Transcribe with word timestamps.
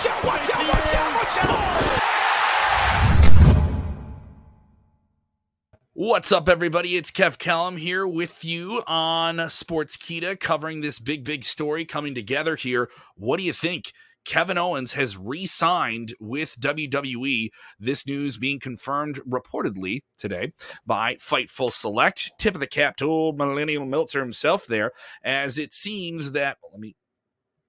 Watch 0.00 0.08
out, 0.08 0.24
watch 0.24 0.50
out, 0.54 0.66
watch 0.66 0.94
out, 0.94 1.14
watch 1.14 1.36
out! 1.44 2.00
What's 5.92 6.32
up, 6.32 6.48
everybody? 6.48 6.96
It's 6.96 7.10
Kev 7.10 7.36
Kellum 7.36 7.76
here 7.76 8.06
with 8.06 8.42
you 8.42 8.82
on 8.86 9.50
Sports 9.50 9.98
Sportskeeda, 9.98 10.40
covering 10.40 10.80
this 10.80 10.98
big, 10.98 11.22
big 11.22 11.44
story 11.44 11.84
coming 11.84 12.14
together 12.14 12.56
here. 12.56 12.88
What 13.14 13.36
do 13.36 13.42
you 13.42 13.52
think? 13.52 13.92
Kevin 14.24 14.56
Owens 14.56 14.94
has 14.94 15.18
re 15.18 15.44
signed 15.44 16.14
with 16.18 16.56
WWE. 16.58 17.50
This 17.78 18.06
news 18.06 18.38
being 18.38 18.58
confirmed 18.58 19.20
reportedly 19.28 20.00
today 20.16 20.54
by 20.86 21.16
Fightful 21.16 21.70
Select. 21.70 22.32
Tip 22.38 22.54
of 22.54 22.60
the 22.60 22.66
cap 22.66 22.96
to 22.96 23.04
old 23.04 23.36
Millennial 23.36 23.84
Meltzer 23.84 24.20
himself 24.20 24.66
there, 24.66 24.92
as 25.22 25.58
it 25.58 25.74
seems 25.74 26.32
that. 26.32 26.56
Let 26.72 26.80
me. 26.80 26.96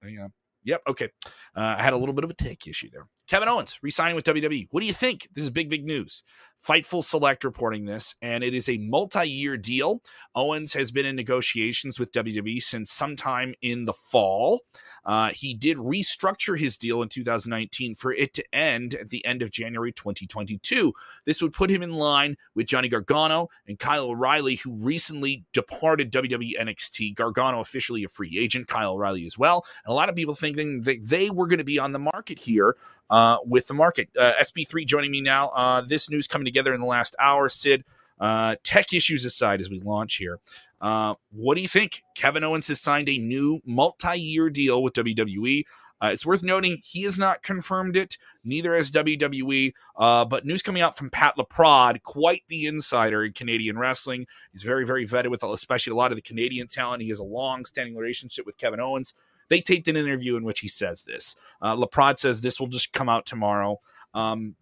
Hang 0.02 0.18
on. 0.18 0.32
Yep. 0.64 0.82
Okay. 0.88 1.08
Uh, 1.56 1.76
I 1.78 1.82
had 1.82 1.92
a 1.92 1.96
little 1.96 2.14
bit 2.14 2.24
of 2.24 2.30
a 2.30 2.34
tech 2.34 2.66
issue 2.66 2.88
there. 2.92 3.06
Kevin 3.28 3.48
Owens 3.48 3.78
resigning 3.82 4.14
with 4.14 4.24
WWE. 4.24 4.68
What 4.70 4.80
do 4.80 4.86
you 4.86 4.92
think? 4.92 5.28
This 5.34 5.44
is 5.44 5.50
big, 5.50 5.68
big 5.68 5.84
news. 5.84 6.22
Fightful 6.66 7.02
Select 7.02 7.42
reporting 7.42 7.86
this, 7.86 8.14
and 8.22 8.44
it 8.44 8.54
is 8.54 8.68
a 8.68 8.78
multi 8.78 9.28
year 9.28 9.56
deal. 9.56 10.00
Owens 10.34 10.74
has 10.74 10.92
been 10.92 11.06
in 11.06 11.16
negotiations 11.16 11.98
with 11.98 12.12
WWE 12.12 12.62
since 12.62 12.92
sometime 12.92 13.54
in 13.60 13.84
the 13.86 13.92
fall. 13.92 14.60
Uh, 15.04 15.30
he 15.30 15.54
did 15.54 15.76
restructure 15.78 16.58
his 16.58 16.76
deal 16.76 17.02
in 17.02 17.08
2019 17.08 17.94
for 17.94 18.12
it 18.12 18.34
to 18.34 18.54
end 18.54 18.94
at 18.94 19.08
the 19.08 19.24
end 19.24 19.42
of 19.42 19.50
January 19.50 19.92
2022. 19.92 20.92
This 21.24 21.42
would 21.42 21.52
put 21.52 21.70
him 21.70 21.82
in 21.82 21.92
line 21.92 22.36
with 22.54 22.66
Johnny 22.66 22.88
Gargano 22.88 23.48
and 23.66 23.78
Kyle 23.78 24.06
O'Reilly, 24.06 24.56
who 24.56 24.72
recently 24.72 25.44
departed 25.52 26.12
WWE 26.12 26.60
NXT. 26.60 27.14
Gargano 27.14 27.60
officially 27.60 28.04
a 28.04 28.08
free 28.08 28.38
agent, 28.38 28.68
Kyle 28.68 28.92
O'Reilly 28.92 29.26
as 29.26 29.36
well. 29.36 29.64
And 29.84 29.92
a 29.92 29.94
lot 29.94 30.08
of 30.08 30.14
people 30.14 30.34
thinking 30.34 30.82
that 30.82 31.00
they 31.02 31.30
were 31.30 31.46
going 31.46 31.58
to 31.58 31.64
be 31.64 31.78
on 31.78 31.92
the 31.92 31.98
market 31.98 32.38
here 32.38 32.76
uh, 33.10 33.38
with 33.44 33.66
the 33.66 33.74
market. 33.74 34.08
Uh, 34.18 34.32
SP3 34.40 34.86
joining 34.86 35.10
me 35.10 35.20
now. 35.20 35.48
Uh, 35.48 35.80
this 35.80 36.08
news 36.08 36.26
coming 36.26 36.44
together 36.44 36.72
in 36.72 36.80
the 36.80 36.86
last 36.86 37.14
hour. 37.18 37.48
Sid, 37.48 37.84
uh, 38.20 38.56
tech 38.62 38.92
issues 38.92 39.24
aside 39.24 39.60
as 39.60 39.68
we 39.68 39.80
launch 39.80 40.16
here. 40.16 40.38
Uh, 40.82 41.14
what 41.30 41.54
do 41.54 41.62
you 41.62 41.68
think? 41.68 42.02
Kevin 42.16 42.42
Owens 42.42 42.66
has 42.68 42.80
signed 42.80 43.08
a 43.08 43.16
new 43.16 43.60
multi 43.64 44.18
year 44.18 44.50
deal 44.50 44.82
with 44.82 44.94
WWE. 44.94 45.64
Uh, 46.02 46.08
it's 46.08 46.26
worth 46.26 46.42
noting 46.42 46.78
he 46.82 47.02
has 47.02 47.16
not 47.16 47.44
confirmed 47.44 47.96
it, 47.96 48.18
neither 48.42 48.74
has 48.74 48.90
WWE. 48.90 49.72
Uh, 49.96 50.24
but 50.24 50.44
news 50.44 50.60
coming 50.60 50.82
out 50.82 50.96
from 50.96 51.10
Pat 51.10 51.38
LaPrade, 51.38 52.02
quite 52.02 52.42
the 52.48 52.66
insider 52.66 53.24
in 53.24 53.32
Canadian 53.32 53.78
wrestling. 53.78 54.26
He's 54.50 54.64
very, 54.64 54.84
very 54.84 55.06
vetted 55.06 55.30
with 55.30 55.44
especially 55.44 55.92
a 55.92 55.96
lot 55.96 56.10
of 56.10 56.16
the 56.16 56.22
Canadian 56.22 56.66
talent. 56.66 57.02
He 57.02 57.10
has 57.10 57.20
a 57.20 57.24
long 57.24 57.64
standing 57.64 57.96
relationship 57.96 58.44
with 58.44 58.58
Kevin 58.58 58.80
Owens. 58.80 59.14
They 59.48 59.60
taped 59.60 59.86
an 59.86 59.96
interview 59.96 60.36
in 60.36 60.42
which 60.42 60.60
he 60.60 60.68
says 60.68 61.04
this. 61.04 61.36
Uh, 61.62 61.76
LaPrade 61.76 62.18
says 62.18 62.40
this 62.40 62.58
will 62.58 62.66
just 62.66 62.92
come 62.92 63.08
out 63.08 63.24
tomorrow. 63.24 63.78
Um, 64.12 64.56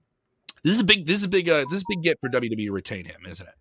this 0.63 0.75
is 0.75 0.81
a 0.81 0.85
big, 0.85 1.07
this 1.07 1.19
is 1.19 1.25
a 1.25 1.29
big, 1.29 1.49
uh, 1.49 1.65
this 1.71 1.79
is 1.79 1.85
a 1.85 1.97
big 1.97 2.03
get 2.03 2.19
for 2.21 2.29
WWE 2.29 2.67
to 2.67 2.71
retain 2.71 3.07
him, 3.07 3.23
isn't 3.27 3.49
it? 3.49 3.55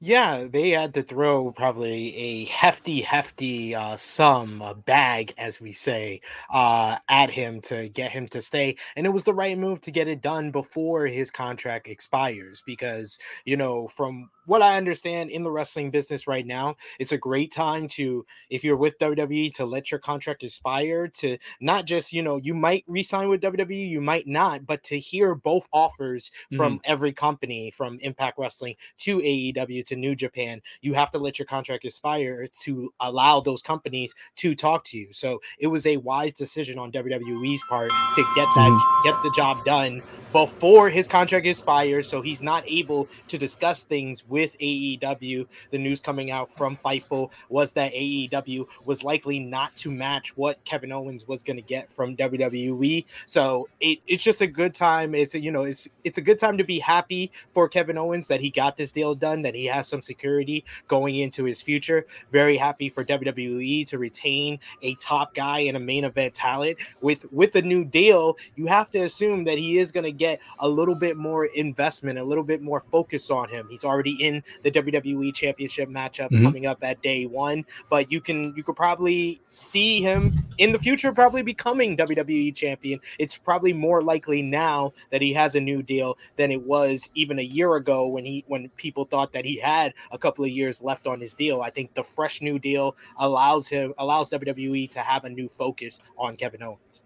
Yeah, 0.00 0.44
they 0.50 0.70
had 0.70 0.94
to 0.94 1.02
throw 1.02 1.50
probably 1.52 2.14
a 2.16 2.44
hefty, 2.46 3.00
hefty 3.00 3.74
uh, 3.74 3.96
sum, 3.96 4.60
a 4.60 4.74
bag, 4.74 5.32
as 5.38 5.60
we 5.60 5.72
say, 5.72 6.20
uh, 6.50 6.98
at 7.08 7.30
him 7.30 7.60
to 7.62 7.88
get 7.88 8.10
him 8.10 8.28
to 8.28 8.42
stay. 8.42 8.76
And 8.96 9.06
it 9.06 9.10
was 9.10 9.24
the 9.24 9.34
right 9.34 9.56
move 9.58 9.80
to 9.82 9.90
get 9.90 10.08
it 10.08 10.20
done 10.20 10.50
before 10.50 11.06
his 11.06 11.30
contract 11.30 11.88
expires 11.88 12.62
because, 12.66 13.18
you 13.44 13.56
know, 13.56 13.88
from 13.88 14.30
what 14.46 14.62
I 14.62 14.76
understand 14.76 15.30
in 15.30 15.42
the 15.42 15.50
wrestling 15.50 15.90
business 15.90 16.26
right 16.26 16.46
now, 16.46 16.76
it's 16.98 17.12
a 17.12 17.18
great 17.18 17.50
time 17.50 17.88
to, 17.88 18.26
if 18.50 18.62
you're 18.62 18.76
with 18.76 18.98
WWE, 18.98 19.50
to 19.52 19.64
let 19.64 19.90
your 19.90 20.00
contract 20.00 20.42
expire. 20.42 21.08
To 21.08 21.38
not 21.60 21.86
just, 21.86 22.12
you 22.12 22.22
know, 22.22 22.36
you 22.36 22.52
might 22.54 22.84
resign 22.86 23.28
with 23.28 23.40
WWE, 23.40 23.88
you 23.88 24.00
might 24.00 24.26
not, 24.26 24.66
but 24.66 24.82
to 24.84 24.98
hear 24.98 25.34
both 25.34 25.66
offers 25.72 26.30
from 26.50 26.74
Mm-hmm. 26.74 26.80
every 26.84 27.12
company, 27.12 27.70
from 27.70 27.98
Impact 28.00 28.38
Wrestling 28.38 28.74
to 28.98 29.20
AEW 29.20 29.83
to 29.86 29.96
New 29.96 30.14
Japan, 30.14 30.60
you 30.80 30.94
have 30.94 31.10
to 31.12 31.18
let 31.18 31.38
your 31.38 31.46
contract 31.46 31.84
expire 31.84 32.46
to 32.60 32.92
allow 33.00 33.40
those 33.40 33.62
companies 33.62 34.14
to 34.36 34.54
talk 34.54 34.84
to 34.84 34.98
you. 34.98 35.08
So 35.10 35.40
it 35.58 35.66
was 35.66 35.86
a 35.86 35.96
wise 35.98 36.32
decision 36.32 36.78
on 36.78 36.92
WWE's 36.92 37.62
part 37.68 37.90
to 37.90 38.22
get 38.34 38.48
that 38.54 38.70
mm-hmm. 38.70 39.08
get 39.08 39.22
the 39.22 39.32
job 39.34 39.64
done 39.64 40.02
before 40.34 40.88
his 40.88 41.06
contract 41.06 41.46
expires, 41.46 42.08
so 42.08 42.20
he's 42.20 42.42
not 42.42 42.64
able 42.66 43.08
to 43.28 43.38
discuss 43.38 43.84
things 43.84 44.24
with 44.26 44.58
AEW. 44.58 45.46
The 45.70 45.78
news 45.78 46.00
coming 46.00 46.32
out 46.32 46.50
from 46.50 46.76
Fightful 46.84 47.30
was 47.50 47.72
that 47.74 47.92
AEW 47.92 48.66
was 48.84 49.04
likely 49.04 49.38
not 49.38 49.76
to 49.76 49.92
match 49.92 50.36
what 50.36 50.62
Kevin 50.64 50.90
Owens 50.90 51.28
was 51.28 51.44
going 51.44 51.56
to 51.56 51.62
get 51.62 51.88
from 51.88 52.16
WWE. 52.16 53.04
So 53.26 53.68
it, 53.78 54.00
it's 54.08 54.24
just 54.24 54.40
a 54.40 54.48
good 54.48 54.74
time. 54.74 55.14
It's 55.14 55.36
a, 55.36 55.40
you 55.40 55.52
know 55.52 55.62
it's 55.62 55.88
it's 56.02 56.18
a 56.18 56.22
good 56.22 56.40
time 56.40 56.58
to 56.58 56.64
be 56.64 56.80
happy 56.80 57.30
for 57.52 57.68
Kevin 57.68 57.96
Owens 57.96 58.26
that 58.26 58.40
he 58.40 58.50
got 58.50 58.76
this 58.76 58.90
deal 58.90 59.14
done, 59.14 59.40
that 59.42 59.54
he 59.54 59.66
has 59.66 59.86
some 59.86 60.02
security 60.02 60.64
going 60.88 61.14
into 61.14 61.44
his 61.44 61.62
future. 61.62 62.06
Very 62.32 62.56
happy 62.56 62.88
for 62.88 63.04
WWE 63.04 63.86
to 63.86 63.98
retain 63.98 64.58
a 64.82 64.96
top 64.96 65.32
guy 65.32 65.60
and 65.60 65.76
a 65.76 65.80
main 65.80 66.02
event 66.02 66.34
talent 66.34 66.76
with 67.00 67.24
with 67.32 67.54
a 67.54 67.62
new 67.62 67.84
deal. 67.84 68.36
You 68.56 68.66
have 68.66 68.90
to 68.90 69.02
assume 69.02 69.44
that 69.44 69.58
he 69.58 69.78
is 69.78 69.92
going 69.92 70.02
to 70.02 70.10
get 70.10 70.23
a 70.58 70.68
little 70.68 70.94
bit 70.94 71.16
more 71.16 71.46
investment, 71.46 72.18
a 72.18 72.24
little 72.24 72.44
bit 72.44 72.62
more 72.62 72.80
focus 72.80 73.30
on 73.30 73.48
him. 73.48 73.66
He's 73.70 73.84
already 73.84 74.12
in 74.20 74.42
the 74.62 74.70
WWE 74.70 75.32
Championship 75.32 75.88
matchup 75.88 76.30
Mhm. 76.30 76.42
coming 76.42 76.66
up 76.66 76.82
at 76.82 77.00
day 77.02 77.26
one, 77.26 77.64
but 77.90 78.10
you 78.10 78.20
can 78.20 78.52
you 78.56 78.62
could 78.62 78.76
probably 78.76 79.40
see 79.52 80.00
him 80.00 80.32
in 80.58 80.72
the 80.72 80.78
future 80.78 81.12
probably 81.12 81.42
becoming 81.42 81.96
WWE 81.96 82.52
champion. 82.52 83.00
It's 83.18 83.36
probably 83.36 83.72
more 83.72 84.00
likely 84.02 84.42
now 84.42 84.92
that 85.10 85.20
he 85.22 85.32
has 85.34 85.54
a 85.54 85.60
new 85.60 85.82
deal 85.82 86.16
than 86.36 86.50
it 86.50 86.62
was 86.62 87.10
even 87.14 87.38
a 87.38 87.42
year 87.42 87.74
ago 87.76 88.06
when 88.06 88.24
he 88.24 88.44
when 88.48 88.68
people 88.76 89.04
thought 89.04 89.32
that 89.32 89.44
he 89.44 89.58
had 89.58 89.94
a 90.10 90.18
couple 90.18 90.44
of 90.44 90.50
years 90.50 90.82
left 90.82 91.06
on 91.06 91.20
his 91.20 91.34
deal. 91.34 91.60
I 91.60 91.70
think 91.70 91.94
the 91.94 92.02
fresh 92.02 92.40
new 92.40 92.58
deal 92.58 92.96
allows 93.18 93.68
him 93.68 93.94
allows 93.98 94.30
WWE 94.30 94.88
to 94.90 95.00
have 95.00 95.24
a 95.24 95.30
new 95.30 95.48
focus 95.48 96.00
on 96.18 96.36
Kevin 96.36 96.62
Owens. 96.62 97.02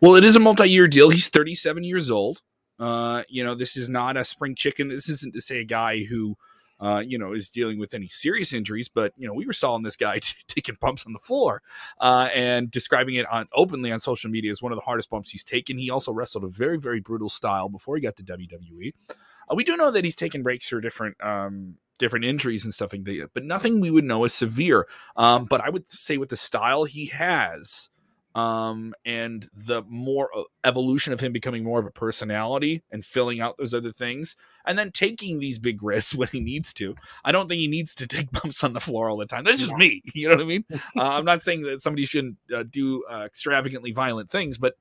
Well, 0.00 0.14
it 0.14 0.24
is 0.24 0.36
a 0.36 0.40
multi-year 0.40 0.86
deal. 0.88 1.10
He's 1.10 1.28
37 1.28 1.82
years 1.84 2.10
old. 2.10 2.40
Uh, 2.78 3.22
you 3.28 3.42
know, 3.42 3.54
this 3.54 3.76
is 3.76 3.88
not 3.88 4.16
a 4.16 4.24
spring 4.24 4.54
chicken. 4.54 4.88
This 4.88 5.08
isn't 5.08 5.34
to 5.34 5.40
say 5.40 5.60
a 5.60 5.64
guy 5.64 6.04
who, 6.04 6.36
uh, 6.78 7.02
you 7.06 7.18
know, 7.18 7.32
is 7.32 7.48
dealing 7.48 7.78
with 7.78 7.94
any 7.94 8.08
serious 8.08 8.52
injuries. 8.52 8.88
But 8.88 9.12
you 9.16 9.26
know, 9.26 9.34
we 9.34 9.46
were 9.46 9.52
saw 9.52 9.76
this 9.78 9.96
guy 9.96 10.20
taking 10.48 10.76
bumps 10.80 11.06
on 11.06 11.12
the 11.12 11.18
floor 11.18 11.62
uh, 12.00 12.28
and 12.34 12.70
describing 12.70 13.14
it 13.14 13.26
on 13.30 13.48
openly 13.52 13.92
on 13.92 14.00
social 14.00 14.30
media 14.30 14.50
as 14.50 14.62
one 14.62 14.72
of 14.72 14.76
the 14.76 14.84
hardest 14.84 15.10
bumps 15.10 15.30
he's 15.30 15.44
taken. 15.44 15.78
He 15.78 15.90
also 15.90 16.12
wrestled 16.12 16.44
a 16.44 16.48
very, 16.48 16.78
very 16.78 17.00
brutal 17.00 17.30
style 17.30 17.68
before 17.68 17.96
he 17.96 18.02
got 18.02 18.16
to 18.16 18.22
WWE. 18.22 18.92
Uh, 19.50 19.54
we 19.54 19.64
do 19.64 19.76
know 19.76 19.90
that 19.90 20.04
he's 20.04 20.16
taken 20.16 20.42
breaks 20.42 20.68
for 20.68 20.80
different. 20.80 21.22
Um, 21.22 21.76
different 21.98 22.26
injuries 22.26 22.62
and 22.62 22.74
stuff 22.74 22.92
like 22.92 23.04
that 23.04 23.30
but 23.32 23.42
nothing 23.42 23.80
we 23.80 23.90
would 23.90 24.04
know 24.04 24.24
is 24.24 24.34
severe 24.34 24.86
um, 25.16 25.46
but 25.46 25.62
i 25.62 25.70
would 25.70 25.88
say 25.88 26.18
with 26.18 26.28
the 26.28 26.36
style 26.36 26.84
he 26.84 27.06
has 27.06 27.88
um, 28.36 28.94
and 29.06 29.48
the 29.54 29.82
more 29.88 30.28
uh, 30.36 30.42
evolution 30.62 31.14
of 31.14 31.20
him 31.20 31.32
becoming 31.32 31.64
more 31.64 31.80
of 31.80 31.86
a 31.86 31.90
personality 31.90 32.82
and 32.90 33.02
filling 33.02 33.40
out 33.40 33.56
those 33.56 33.72
other 33.72 33.92
things, 33.92 34.36
and 34.66 34.78
then 34.78 34.92
taking 34.92 35.38
these 35.38 35.58
big 35.58 35.82
risks 35.82 36.14
when 36.14 36.28
he 36.28 36.40
needs 36.40 36.74
to. 36.74 36.94
I 37.24 37.32
don't 37.32 37.48
think 37.48 37.60
he 37.60 37.66
needs 37.66 37.94
to 37.94 38.06
take 38.06 38.30
bumps 38.42 38.62
on 38.62 38.74
the 38.74 38.80
floor 38.80 39.08
all 39.08 39.16
the 39.16 39.24
time. 39.24 39.44
That's 39.44 39.58
just 39.58 39.70
yeah. 39.72 39.78
me. 39.78 40.02
You 40.14 40.28
know 40.28 40.36
what 40.36 40.44
I 40.44 40.46
mean? 40.46 40.64
uh, 40.70 40.78
I'm 40.96 41.24
not 41.24 41.42
saying 41.42 41.62
that 41.62 41.80
somebody 41.80 42.04
shouldn't 42.04 42.36
uh, 42.54 42.64
do 42.68 43.04
uh, 43.10 43.24
extravagantly 43.24 43.92
violent 43.92 44.30
things, 44.30 44.58
but 44.58 44.74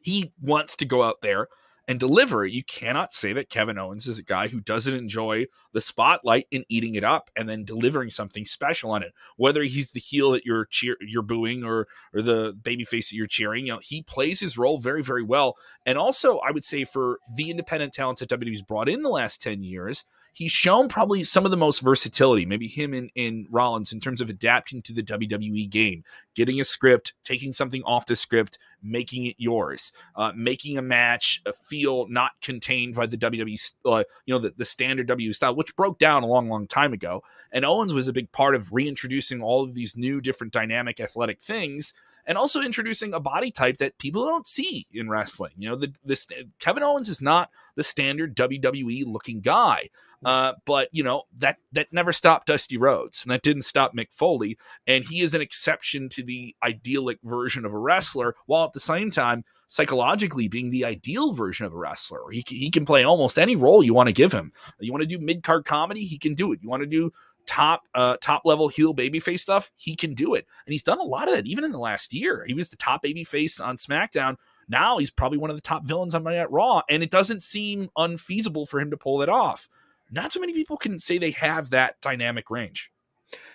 he 0.00 0.32
wants 0.40 0.76
to 0.76 0.84
go 0.84 1.02
out 1.02 1.20
there 1.20 1.48
and 1.88 1.98
deliver. 1.98 2.44
It, 2.44 2.52
you 2.52 2.62
cannot 2.62 3.12
say 3.14 3.32
that 3.32 3.48
Kevin 3.48 3.78
Owens 3.78 4.06
is 4.06 4.18
a 4.18 4.22
guy 4.22 4.48
who 4.48 4.60
doesn't 4.60 4.94
enjoy 4.94 5.46
the 5.72 5.80
spotlight 5.80 6.46
and 6.52 6.64
eating 6.68 6.94
it 6.94 7.02
up 7.02 7.30
and 7.34 7.48
then 7.48 7.64
delivering 7.64 8.10
something 8.10 8.44
special 8.44 8.90
on 8.90 9.02
it. 9.02 9.14
Whether 9.36 9.64
he's 9.64 9.92
the 9.92 10.00
heel 10.00 10.32
that 10.32 10.44
you're 10.44 10.66
cheer 10.66 10.96
you're 11.00 11.22
booing 11.22 11.64
or 11.64 11.88
or 12.12 12.20
the 12.20 12.52
babyface 12.52 13.08
that 13.08 13.14
you're 13.14 13.26
cheering, 13.26 13.66
you 13.66 13.72
know, 13.72 13.80
he 13.82 14.02
plays 14.02 14.38
his 14.38 14.58
role 14.58 14.78
very 14.78 15.02
very 15.02 15.22
well. 15.22 15.56
And 15.86 15.96
also, 15.96 16.38
I 16.38 16.50
would 16.50 16.64
say 16.64 16.84
for 16.84 17.18
the 17.34 17.50
independent 17.50 17.94
talents 17.94 18.20
that 18.20 18.30
WWE's 18.30 18.62
brought 18.62 18.88
in 18.88 19.02
the 19.02 19.08
last 19.08 19.40
10 19.40 19.62
years, 19.62 20.04
he's 20.38 20.52
shown 20.52 20.86
probably 20.86 21.24
some 21.24 21.44
of 21.44 21.50
the 21.50 21.56
most 21.56 21.80
versatility, 21.80 22.46
maybe 22.46 22.68
him 22.68 22.94
in, 22.94 23.10
in 23.16 23.44
Rollins 23.50 23.92
in 23.92 23.98
terms 23.98 24.20
of 24.20 24.30
adapting 24.30 24.80
to 24.82 24.92
the 24.92 25.02
WWE 25.02 25.68
game, 25.68 26.04
getting 26.36 26.60
a 26.60 26.64
script, 26.64 27.12
taking 27.24 27.52
something 27.52 27.82
off 27.82 28.06
the 28.06 28.14
script, 28.14 28.56
making 28.80 29.26
it 29.26 29.34
yours, 29.36 29.90
uh, 30.14 30.30
making 30.36 30.78
a 30.78 30.82
match 30.82 31.42
feel 31.60 32.06
not 32.06 32.30
contained 32.40 32.94
by 32.94 33.04
the 33.04 33.16
WWE, 33.16 33.72
uh, 33.84 34.04
you 34.26 34.34
know, 34.34 34.38
the, 34.38 34.54
the 34.56 34.64
standard 34.64 35.08
WWE 35.08 35.34
style, 35.34 35.56
which 35.56 35.74
broke 35.74 35.98
down 35.98 36.22
a 36.22 36.26
long, 36.26 36.48
long 36.48 36.68
time 36.68 36.92
ago. 36.92 37.20
And 37.50 37.64
Owens 37.64 37.92
was 37.92 38.06
a 38.06 38.12
big 38.12 38.30
part 38.30 38.54
of 38.54 38.72
reintroducing 38.72 39.42
all 39.42 39.64
of 39.64 39.74
these 39.74 39.96
new, 39.96 40.20
different, 40.20 40.52
dynamic, 40.52 41.00
athletic 41.00 41.42
things 41.42 41.92
and 42.28 42.36
also 42.36 42.60
introducing 42.60 43.14
a 43.14 43.20
body 43.20 43.50
type 43.50 43.78
that 43.78 43.98
people 43.98 44.24
don't 44.26 44.46
see 44.46 44.86
in 44.92 45.08
wrestling. 45.08 45.54
You 45.56 45.70
know, 45.70 45.76
the 45.76 45.94
this 46.04 46.28
Kevin 46.60 46.82
Owens 46.82 47.08
is 47.08 47.22
not 47.22 47.48
the 47.74 47.82
standard 47.82 48.36
WWE 48.36 49.04
looking 49.06 49.40
guy. 49.40 49.88
Uh, 50.24 50.54
but 50.66 50.88
you 50.90 51.02
know 51.02 51.22
that 51.36 51.58
that 51.72 51.92
never 51.92 52.12
stopped 52.12 52.48
Dusty 52.48 52.76
Rhodes, 52.76 53.22
and 53.22 53.30
that 53.30 53.42
didn't 53.42 53.62
stop 53.62 53.94
Mick 53.94 54.12
Foley. 54.12 54.58
And 54.86 55.04
he 55.04 55.20
is 55.20 55.32
an 55.32 55.40
exception 55.40 56.08
to 56.10 56.24
the 56.24 56.54
idyllic 56.62 57.18
version 57.22 57.64
of 57.64 57.72
a 57.72 57.78
wrestler, 57.78 58.34
while 58.46 58.64
at 58.64 58.72
the 58.72 58.80
same 58.80 59.10
time 59.10 59.44
psychologically 59.68 60.48
being 60.48 60.70
the 60.70 60.84
ideal 60.84 61.34
version 61.34 61.66
of 61.66 61.72
a 61.72 61.78
wrestler. 61.78 62.20
He 62.32 62.44
he 62.48 62.70
can 62.70 62.84
play 62.84 63.04
almost 63.04 63.38
any 63.38 63.54
role 63.54 63.82
you 63.82 63.94
want 63.94 64.08
to 64.08 64.12
give 64.12 64.32
him. 64.32 64.52
You 64.80 64.92
want 64.92 65.02
to 65.02 65.06
do 65.06 65.24
mid 65.24 65.44
card 65.44 65.64
comedy, 65.64 66.04
he 66.04 66.18
can 66.18 66.34
do 66.34 66.52
it. 66.52 66.58
You 66.62 66.68
want 66.68 66.82
to 66.82 66.86
do 66.86 67.12
top 67.48 67.82
uh 67.94 68.16
top 68.20 68.42
level 68.44 68.68
heel 68.68 68.94
babyface 68.94 69.40
stuff, 69.40 69.72
he 69.76 69.96
can 69.96 70.14
do 70.14 70.34
it. 70.34 70.46
And 70.66 70.72
he's 70.72 70.82
done 70.82 71.00
a 71.00 71.04
lot 71.04 71.26
of 71.26 71.34
that 71.34 71.46
even 71.46 71.64
in 71.64 71.72
the 71.72 71.78
last 71.78 72.12
year. 72.12 72.44
He 72.46 72.54
was 72.54 72.68
the 72.68 72.76
top 72.76 73.02
babyface 73.02 73.64
on 73.64 73.76
SmackDown. 73.76 74.36
Now 74.68 74.98
he's 74.98 75.10
probably 75.10 75.38
one 75.38 75.50
of 75.50 75.56
the 75.56 75.62
top 75.62 75.84
villains 75.84 76.14
on 76.14 76.22
Monday 76.22 76.38
Night 76.38 76.52
Raw, 76.52 76.82
and 76.88 77.02
it 77.02 77.10
doesn't 77.10 77.42
seem 77.42 77.88
unfeasible 77.96 78.66
for 78.66 78.78
him 78.78 78.90
to 78.90 78.96
pull 78.96 79.22
it 79.22 79.28
off. 79.28 79.68
Not 80.10 80.30
too 80.30 80.40
many 80.40 80.52
people 80.52 80.76
can 80.76 80.98
say 80.98 81.18
they 81.18 81.32
have 81.32 81.70
that 81.70 82.00
dynamic 82.00 82.50
range. 82.50 82.90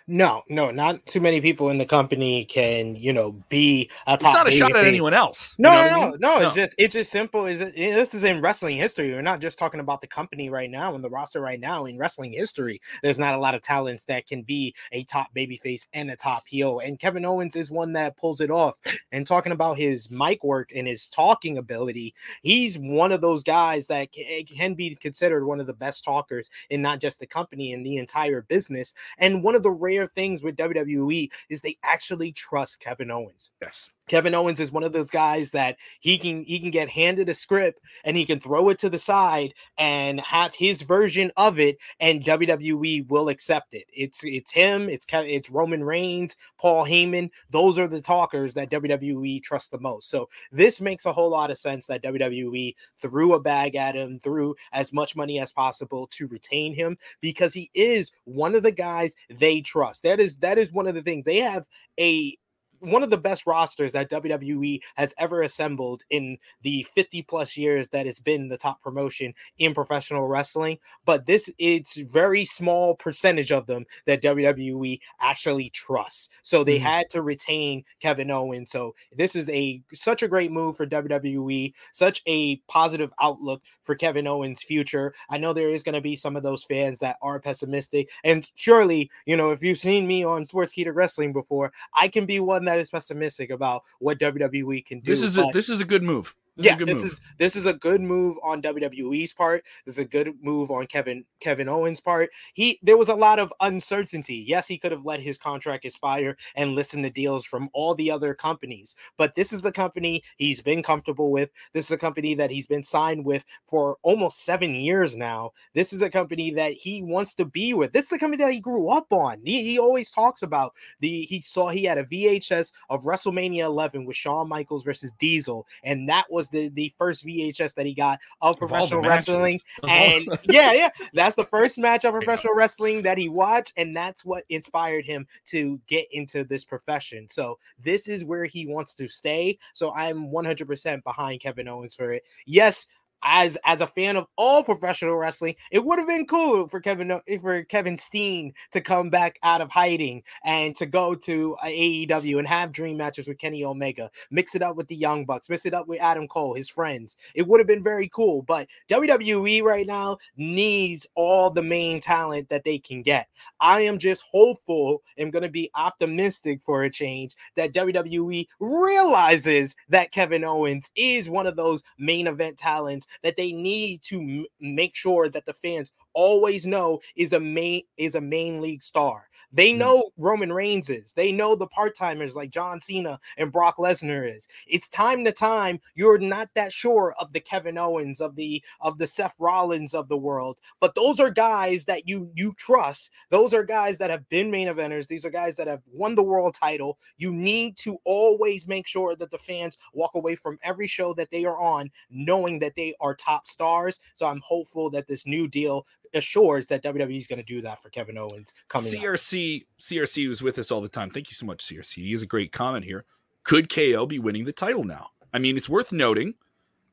No, 0.05 0.43
no, 0.49 0.69
not 0.69 1.05
too 1.05 1.21
many 1.21 1.39
people 1.39 1.69
in 1.69 1.77
the 1.77 1.85
company 1.85 2.43
can, 2.43 2.95
you 2.95 3.13
know, 3.13 3.31
be 3.47 3.89
a 4.05 4.17
top. 4.17 4.29
It's 4.29 4.33
not 4.33 4.47
a 4.47 4.51
shot 4.51 4.75
at 4.75 4.85
anyone 4.85 5.13
else. 5.13 5.55
No, 5.57 5.71
no, 5.71 5.87
no, 5.87 6.09
no, 6.09 6.39
no, 6.39 6.45
It's 6.47 6.55
just, 6.55 6.75
it's 6.77 6.93
just 6.93 7.09
simple. 7.09 7.45
Is 7.45 7.61
it, 7.61 7.73
this 7.75 8.13
is 8.13 8.23
in 8.23 8.41
wrestling 8.41 8.75
history? 8.75 9.11
We're 9.11 9.21
not 9.21 9.39
just 9.39 9.57
talking 9.57 9.79
about 9.79 10.01
the 10.01 10.07
company 10.07 10.49
right 10.49 10.69
now 10.69 10.93
and 10.93 11.01
the 11.01 11.09
roster 11.09 11.39
right 11.39 11.59
now. 11.59 11.85
In 11.85 11.97
wrestling 11.97 12.33
history, 12.33 12.81
there's 13.01 13.17
not 13.17 13.33
a 13.33 13.37
lot 13.37 13.55
of 13.55 13.61
talents 13.61 14.03
that 14.05 14.27
can 14.27 14.41
be 14.41 14.75
a 14.91 15.05
top 15.05 15.33
babyface 15.33 15.87
and 15.93 16.11
a 16.11 16.17
top 16.17 16.47
heel. 16.47 16.79
And 16.79 16.99
Kevin 16.99 17.23
Owens 17.23 17.55
is 17.55 17.71
one 17.71 17.93
that 17.93 18.17
pulls 18.17 18.41
it 18.41 18.51
off. 18.51 18.75
And 19.13 19.25
talking 19.25 19.51
about 19.53 19.77
his 19.77 20.11
mic 20.11 20.43
work 20.43 20.71
and 20.75 20.87
his 20.87 21.07
talking 21.07 21.57
ability, 21.57 22.13
he's 22.41 22.77
one 22.77 23.11
of 23.11 23.21
those 23.21 23.43
guys 23.43 23.87
that 23.87 24.09
eh, 24.17 24.43
can 24.43 24.73
be 24.73 24.95
considered 24.95 25.45
one 25.45 25.59
of 25.59 25.67
the 25.67 25.73
best 25.73 26.03
talkers 26.03 26.49
in 26.69 26.81
not 26.81 26.99
just 26.99 27.19
the 27.19 27.27
company 27.27 27.71
in 27.71 27.83
the 27.83 27.97
entire 27.97 28.41
business. 28.41 28.93
And 29.17 29.43
one 29.43 29.55
of 29.55 29.62
the 29.63 29.71
rare 29.71 30.07
things 30.07 30.43
with 30.43 30.57
WWE 30.57 31.29
is 31.49 31.61
they 31.61 31.77
actually 31.83 32.31
trust 32.31 32.79
Kevin 32.79 33.09
Owens. 33.09 33.51
Yes. 33.61 33.89
Kevin 34.07 34.35
Owens 34.35 34.59
is 34.59 34.71
one 34.71 34.83
of 34.83 34.93
those 34.93 35.09
guys 35.09 35.51
that 35.51 35.77
he 35.99 36.17
can 36.17 36.43
he 36.43 36.59
can 36.59 36.71
get 36.71 36.89
handed 36.89 37.29
a 37.29 37.33
script 37.33 37.79
and 38.03 38.17
he 38.17 38.25
can 38.25 38.39
throw 38.39 38.69
it 38.69 38.79
to 38.79 38.89
the 38.89 38.97
side 38.97 39.53
and 39.77 40.19
have 40.21 40.53
his 40.53 40.81
version 40.81 41.31
of 41.37 41.59
it 41.59 41.77
and 41.99 42.23
WWE 42.23 43.07
will 43.07 43.29
accept 43.29 43.73
it. 43.73 43.85
It's 43.93 44.23
it's 44.23 44.51
him, 44.51 44.89
it's 44.89 45.05
it's 45.11 45.49
Roman 45.49 45.83
Reigns, 45.83 46.35
Paul 46.59 46.85
Heyman. 46.85 47.29
Those 47.49 47.77
are 47.77 47.87
the 47.87 48.01
talkers 48.01 48.53
that 48.55 48.71
WWE 48.71 49.41
trusts 49.41 49.69
the 49.69 49.79
most. 49.79 50.09
So 50.09 50.29
this 50.51 50.81
makes 50.81 51.05
a 51.05 51.13
whole 51.13 51.29
lot 51.29 51.51
of 51.51 51.57
sense 51.57 51.87
that 51.87 52.03
WWE 52.03 52.75
threw 52.99 53.33
a 53.33 53.39
bag 53.39 53.75
at 53.75 53.95
him, 53.95 54.19
threw 54.19 54.55
as 54.73 54.91
much 54.91 55.15
money 55.15 55.39
as 55.39 55.51
possible 55.51 56.07
to 56.11 56.27
retain 56.27 56.73
him 56.73 56.97
because 57.21 57.53
he 57.53 57.69
is 57.73 58.11
one 58.25 58.55
of 58.55 58.63
the 58.63 58.71
guys 58.71 59.15
they 59.29 59.61
trust. 59.61 60.03
That 60.03 60.19
is 60.19 60.37
that 60.37 60.57
is 60.57 60.71
one 60.71 60.87
of 60.87 60.95
the 60.95 61.01
things 61.01 61.25
they 61.25 61.37
have 61.37 61.65
a 61.99 62.35
one 62.83 63.03
of 63.03 63.09
the 63.09 63.17
best 63.17 63.45
rosters 63.45 63.93
that 63.93 64.09
WWE 64.09 64.81
has 64.95 65.13
ever 65.17 65.43
assembled 65.43 66.03
in 66.09 66.37
the 66.63 66.83
50 66.83 67.21
plus 67.23 67.55
years 67.55 67.89
that 67.89 68.07
it's 68.07 68.19
been 68.19 68.47
the 68.47 68.57
top 68.57 68.81
promotion 68.81 69.33
in 69.57 69.73
professional 69.73 70.27
wrestling. 70.27 70.77
But 71.05 71.25
this 71.25 71.51
it's 71.57 71.97
very 71.97 72.45
small 72.45 72.95
percentage 72.95 73.51
of 73.51 73.65
them 73.67 73.85
that 74.05 74.21
WWE 74.21 74.99
actually 75.21 75.69
trusts. 75.69 76.29
So 76.41 76.63
they 76.63 76.75
mm-hmm. 76.75 76.85
had 76.85 77.09
to 77.11 77.21
retain 77.21 77.83
Kevin 77.99 78.31
Owens. 78.31 78.71
So 78.71 78.95
this 79.15 79.35
is 79.35 79.49
a 79.49 79.81
such 79.93 80.23
a 80.23 80.27
great 80.27 80.51
move 80.51 80.75
for 80.75 80.85
WWE, 80.85 81.73
such 81.91 82.21
a 82.27 82.57
positive 82.67 83.13
outlook 83.21 83.61
for 83.83 83.95
Kevin 83.95 84.27
Owens' 84.27 84.63
future. 84.63 85.13
I 85.29 85.37
know 85.37 85.53
there 85.53 85.69
is 85.69 85.83
going 85.83 85.95
to 85.95 86.01
be 86.01 86.15
some 86.15 86.35
of 86.35 86.43
those 86.43 86.63
fans 86.63 86.99
that 86.99 87.17
are 87.21 87.39
pessimistic, 87.39 88.09
and 88.23 88.49
surely, 88.55 89.09
you 89.25 89.37
know, 89.37 89.51
if 89.51 89.61
you've 89.61 89.77
seen 89.77 90.07
me 90.07 90.23
on 90.23 90.45
Sports 90.45 90.73
Sportskeeda 90.73 90.93
Wrestling 90.93 91.33
before, 91.33 91.71
I 91.99 92.07
can 92.07 92.25
be 92.25 92.39
one 92.39 92.65
that 92.65 92.72
that 92.73 92.81
is 92.81 92.89
pessimistic 92.89 93.49
about 93.49 93.83
what 93.99 94.19
WWE 94.19 94.85
can 94.85 94.99
do. 94.99 95.11
This 95.11 95.21
is 95.21 95.37
a, 95.37 95.45
this 95.53 95.69
is 95.69 95.79
a 95.79 95.85
good 95.85 96.03
move. 96.03 96.35
This 96.55 96.67
yeah, 96.67 96.73
is 96.73 96.85
this 96.85 96.97
move. 96.97 97.05
is 97.05 97.21
this 97.39 97.55
is 97.55 97.65
a 97.65 97.73
good 97.73 97.99
move 97.99 98.37
on 98.43 98.61
WWE's 98.61 99.33
part. 99.33 99.63
This 99.85 99.95
is 99.95 99.99
a 99.99 100.05
good 100.05 100.35
move 100.39 100.69
on 100.69 100.85
Kevin 100.85 101.25
Kevin 101.39 101.67
Owens' 101.67 101.99
part. 101.99 102.29
He 102.53 102.79
there 102.83 102.97
was 102.97 103.09
a 103.09 103.15
lot 103.15 103.39
of 103.39 103.51
uncertainty. 103.61 104.35
Yes, 104.35 104.67
he 104.67 104.77
could 104.77 104.91
have 104.91 105.03
let 105.03 105.19
his 105.19 105.39
contract 105.39 105.83
expire 105.83 106.37
and 106.55 106.75
listen 106.75 107.01
to 107.01 107.09
deals 107.09 107.43
from 107.43 107.69
all 107.73 107.95
the 107.95 108.11
other 108.11 108.35
companies, 108.35 108.93
but 109.17 109.33
this 109.33 109.51
is 109.51 109.61
the 109.61 109.71
company 109.71 110.21
he's 110.37 110.61
been 110.61 110.83
comfortable 110.83 111.31
with. 111.31 111.49
This 111.73 111.85
is 111.85 111.91
a 111.91 111.97
company 111.97 112.35
that 112.35 112.51
he's 112.51 112.67
been 112.67 112.83
signed 112.83 113.25
with 113.25 113.45
for 113.67 113.97
almost 114.03 114.45
seven 114.45 114.75
years 114.75 115.15
now. 115.15 115.53
This 115.73 115.91
is 115.91 116.03
a 116.03 116.09
company 116.09 116.51
that 116.51 116.73
he 116.73 117.01
wants 117.01 117.33
to 117.35 117.45
be 117.45 117.73
with. 117.73 117.93
This 117.93 118.03
is 118.03 118.09
the 118.09 118.19
company 118.19 118.43
that 118.43 118.53
he 118.53 118.59
grew 118.59 118.89
up 118.89 119.11
on. 119.11 119.39
He, 119.43 119.63
he 119.63 119.79
always 119.79 120.11
talks 120.11 120.43
about 120.43 120.75
the 120.99 121.23
he 121.23 121.41
saw 121.41 121.69
he 121.69 121.85
had 121.85 121.97
a 121.97 122.05
VHS 122.05 122.73
of 122.91 123.05
WrestleMania 123.05 123.63
11 123.63 124.05
with 124.05 124.15
Shawn 124.15 124.47
Michaels 124.47 124.83
versus 124.83 125.11
Diesel, 125.13 125.65
and 125.83 126.07
that 126.09 126.25
was 126.29 126.42
was 126.43 126.49
the, 126.49 126.69
the 126.69 126.93
first 126.97 127.25
VHS 127.25 127.75
that 127.75 127.85
he 127.85 127.93
got 127.93 128.19
of 128.41 128.57
professional 128.57 129.01
wrestling. 129.01 129.59
And 129.87 130.27
yeah, 130.43 130.71
yeah, 130.73 130.89
that's 131.13 131.35
the 131.35 131.45
first 131.45 131.77
match 131.77 132.05
of 132.05 132.13
professional 132.13 132.55
wrestling 132.55 133.01
that 133.03 133.17
he 133.17 133.29
watched. 133.29 133.73
And 133.77 133.95
that's 133.95 134.25
what 134.25 134.43
inspired 134.49 135.05
him 135.05 135.27
to 135.45 135.79
get 135.87 136.07
into 136.11 136.43
this 136.43 136.65
profession. 136.65 137.27
So 137.29 137.59
this 137.79 138.07
is 138.07 138.25
where 138.25 138.45
he 138.45 138.65
wants 138.65 138.95
to 138.95 139.09
stay. 139.09 139.57
So 139.73 139.93
I'm 139.93 140.29
100% 140.31 141.03
behind 141.03 141.41
Kevin 141.41 141.67
Owens 141.67 141.95
for 141.95 142.11
it. 142.11 142.23
Yes, 142.45 142.87
as 143.23 143.57
as 143.65 143.81
a 143.81 143.87
fan 143.87 144.15
of 144.17 144.27
all 144.35 144.63
professional 144.63 145.15
wrestling, 145.15 145.55
it 145.71 145.83
would 145.83 145.99
have 145.99 146.07
been 146.07 146.25
cool 146.25 146.67
for 146.67 146.79
Kevin 146.79 147.11
uh, 147.11 147.19
for 147.41 147.63
Kevin 147.63 147.97
Steen 147.97 148.53
to 148.71 148.81
come 148.81 149.09
back 149.09 149.39
out 149.43 149.61
of 149.61 149.69
hiding 149.69 150.23
and 150.43 150.75
to 150.75 150.85
go 150.85 151.15
to 151.15 151.55
uh, 151.63 151.65
AEW 151.65 152.39
and 152.39 152.47
have 152.47 152.71
dream 152.71 152.97
matches 152.97 153.27
with 153.27 153.39
Kenny 153.39 153.63
Omega, 153.63 154.09
mix 154.31 154.55
it 154.55 154.61
up 154.61 154.75
with 154.75 154.87
the 154.87 154.95
Young 154.95 155.25
Bucks, 155.25 155.49
mix 155.49 155.65
it 155.65 155.73
up 155.73 155.87
with 155.87 156.01
Adam 156.01 156.27
Cole, 156.27 156.53
his 156.53 156.69
friends. 156.69 157.17
It 157.35 157.47
would 157.47 157.59
have 157.59 157.67
been 157.67 157.83
very 157.83 158.09
cool, 158.09 158.41
but 158.41 158.67
WWE 158.89 159.61
right 159.63 159.87
now 159.87 160.17
needs 160.37 161.07
all 161.15 161.49
the 161.49 161.63
main 161.63 161.99
talent 161.99 162.49
that 162.49 162.63
they 162.63 162.77
can 162.77 163.01
get. 163.01 163.27
I 163.59 163.81
am 163.81 163.97
just 163.97 164.23
hopeful 164.29 165.01
and 165.17 165.31
going 165.31 165.43
to 165.43 165.49
be 165.49 165.69
optimistic 165.75 166.61
for 166.61 166.83
a 166.83 166.89
change 166.89 167.35
that 167.55 167.73
WWE 167.73 168.47
realizes 168.59 169.75
that 169.89 170.11
Kevin 170.11 170.43
Owens 170.43 170.89
is 170.95 171.29
one 171.29 171.47
of 171.47 171.55
those 171.55 171.83
main 171.97 172.27
event 172.27 172.57
talents 172.57 173.07
that 173.21 173.37
they 173.37 173.51
need 173.51 174.01
to 174.03 174.19
m- 174.19 174.45
make 174.59 174.95
sure 174.95 175.29
that 175.29 175.45
the 175.45 175.53
fans 175.53 175.91
always 176.13 176.65
know 176.65 176.99
is 177.15 177.33
a 177.33 177.39
main 177.39 177.83
is 177.97 178.15
a 178.15 178.21
main 178.21 178.61
league 178.61 178.81
star. 178.81 179.27
They 179.53 179.71
know 179.71 180.09
Roman 180.17 180.51
Reigns 180.51 180.89
is. 180.89 181.13
They 181.13 181.31
know 181.31 181.55
the 181.55 181.67
part 181.67 181.95
timers 181.95 182.35
like 182.35 182.49
John 182.49 182.81
Cena 182.81 183.19
and 183.37 183.51
Brock 183.51 183.77
Lesnar 183.77 184.29
is. 184.29 184.47
It's 184.67 184.89
time 184.89 185.23
to 185.25 185.31
time. 185.31 185.79
You're 185.93 186.17
not 186.17 186.49
that 186.55 186.73
sure 186.73 187.13
of 187.19 187.31
the 187.33 187.39
Kevin 187.39 187.77
Owens 187.77 188.19
of 188.19 188.35
the 188.35 188.63
of 188.81 188.97
the 188.97 189.07
Seth 189.07 189.35
Rollins 189.37 189.93
of 189.93 190.07
the 190.07 190.17
world, 190.17 190.59
but 190.79 190.95
those 190.95 191.19
are 191.19 191.29
guys 191.29 191.85
that 191.85 192.07
you 192.07 192.31
you 192.35 192.53
trust. 192.57 193.11
Those 193.29 193.53
are 193.53 193.63
guys 193.63 193.97
that 193.99 194.09
have 194.09 194.27
been 194.29 194.49
main 194.49 194.67
eventers. 194.67 195.07
These 195.07 195.25
are 195.25 195.29
guys 195.29 195.55
that 195.57 195.67
have 195.67 195.81
won 195.91 196.15
the 196.15 196.23
world 196.23 196.55
title. 196.55 196.97
You 197.17 197.31
need 197.31 197.77
to 197.77 197.97
always 198.05 198.67
make 198.67 198.87
sure 198.87 199.15
that 199.15 199.31
the 199.31 199.37
fans 199.37 199.77
walk 199.93 200.15
away 200.15 200.35
from 200.35 200.57
every 200.63 200.87
show 200.87 201.13
that 201.13 201.29
they 201.29 201.45
are 201.45 201.59
on 201.59 201.91
knowing 202.09 202.59
that 202.59 202.75
they 202.75 202.95
are 202.99 203.15
top 203.15 203.47
stars. 203.47 203.99
So 204.15 204.25
I'm 204.25 204.41
hopeful 204.41 204.89
that 204.91 205.07
this 205.07 205.25
new 205.27 205.47
deal 205.47 205.85
assures 206.13 206.65
that 206.67 206.83
WWE 206.83 207.17
is 207.17 207.27
going 207.27 207.37
to 207.37 207.43
do 207.43 207.61
that 207.61 207.81
for 207.81 207.89
Kevin 207.89 208.17
Owens 208.17 208.53
coming 208.67 208.93
up. 208.95 209.01
CRC 209.01 209.65
CRC 209.79 210.25
who's 210.25 210.41
with 210.41 210.57
us 210.57 210.71
all 210.71 210.81
the 210.81 210.89
time. 210.89 211.09
Thank 211.09 211.29
you 211.29 211.35
so 211.35 211.45
much, 211.45 211.65
CRC. 211.65 211.95
He 211.95 212.11
has 212.11 212.21
a 212.21 212.27
great 212.27 212.51
comment 212.51 212.85
here. 212.85 213.05
Could 213.43 213.69
KO 213.69 214.05
be 214.05 214.19
winning 214.19 214.45
the 214.45 214.51
title 214.51 214.83
now? 214.83 215.09
I 215.33 215.39
mean, 215.39 215.57
it's 215.57 215.69
worth 215.69 215.91
noting. 215.91 216.35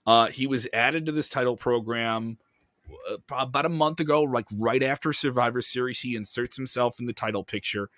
Uh, 0.07 0.29
he 0.29 0.47
was 0.47 0.67
added 0.73 1.07
to 1.07 1.12
this 1.12 1.29
title 1.29 1.57
program 1.57 2.39
uh, 3.09 3.17
about 3.31 3.67
a 3.67 3.71
month 3.71 4.00
ago, 4.00 4.23
like 4.23 4.47
right 4.53 4.83
after 4.83 5.12
Survivor 5.12 5.61
Series. 5.61 6.00
He 6.00 6.17
inserts 6.17 6.57
himself 6.57 6.99
in 6.99 7.07
the 7.07 7.12
title 7.12 7.45
picture 7.45 7.91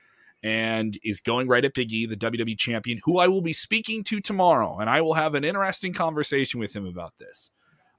and 0.42 0.98
is 1.04 1.20
going 1.20 1.48
right 1.48 1.64
at 1.64 1.74
Big 1.74 1.92
E, 1.92 2.04
the 2.06 2.16
WWE 2.16 2.58
champion, 2.58 3.00
who 3.04 3.18
I 3.18 3.28
will 3.28 3.42
be 3.42 3.52
speaking 3.52 4.02
to 4.04 4.20
tomorrow, 4.20 4.78
and 4.78 4.90
I 4.90 5.00
will 5.00 5.14
have 5.14 5.34
an 5.34 5.44
interesting 5.44 5.92
conversation 5.92 6.58
with 6.58 6.74
him 6.74 6.84
about 6.84 7.16
this. 7.18 7.50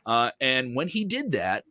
Uh, 0.06 0.32
and 0.42 0.76
when 0.76 0.90
he 0.90 1.06
did 1.06 1.32
that, 1.32 1.64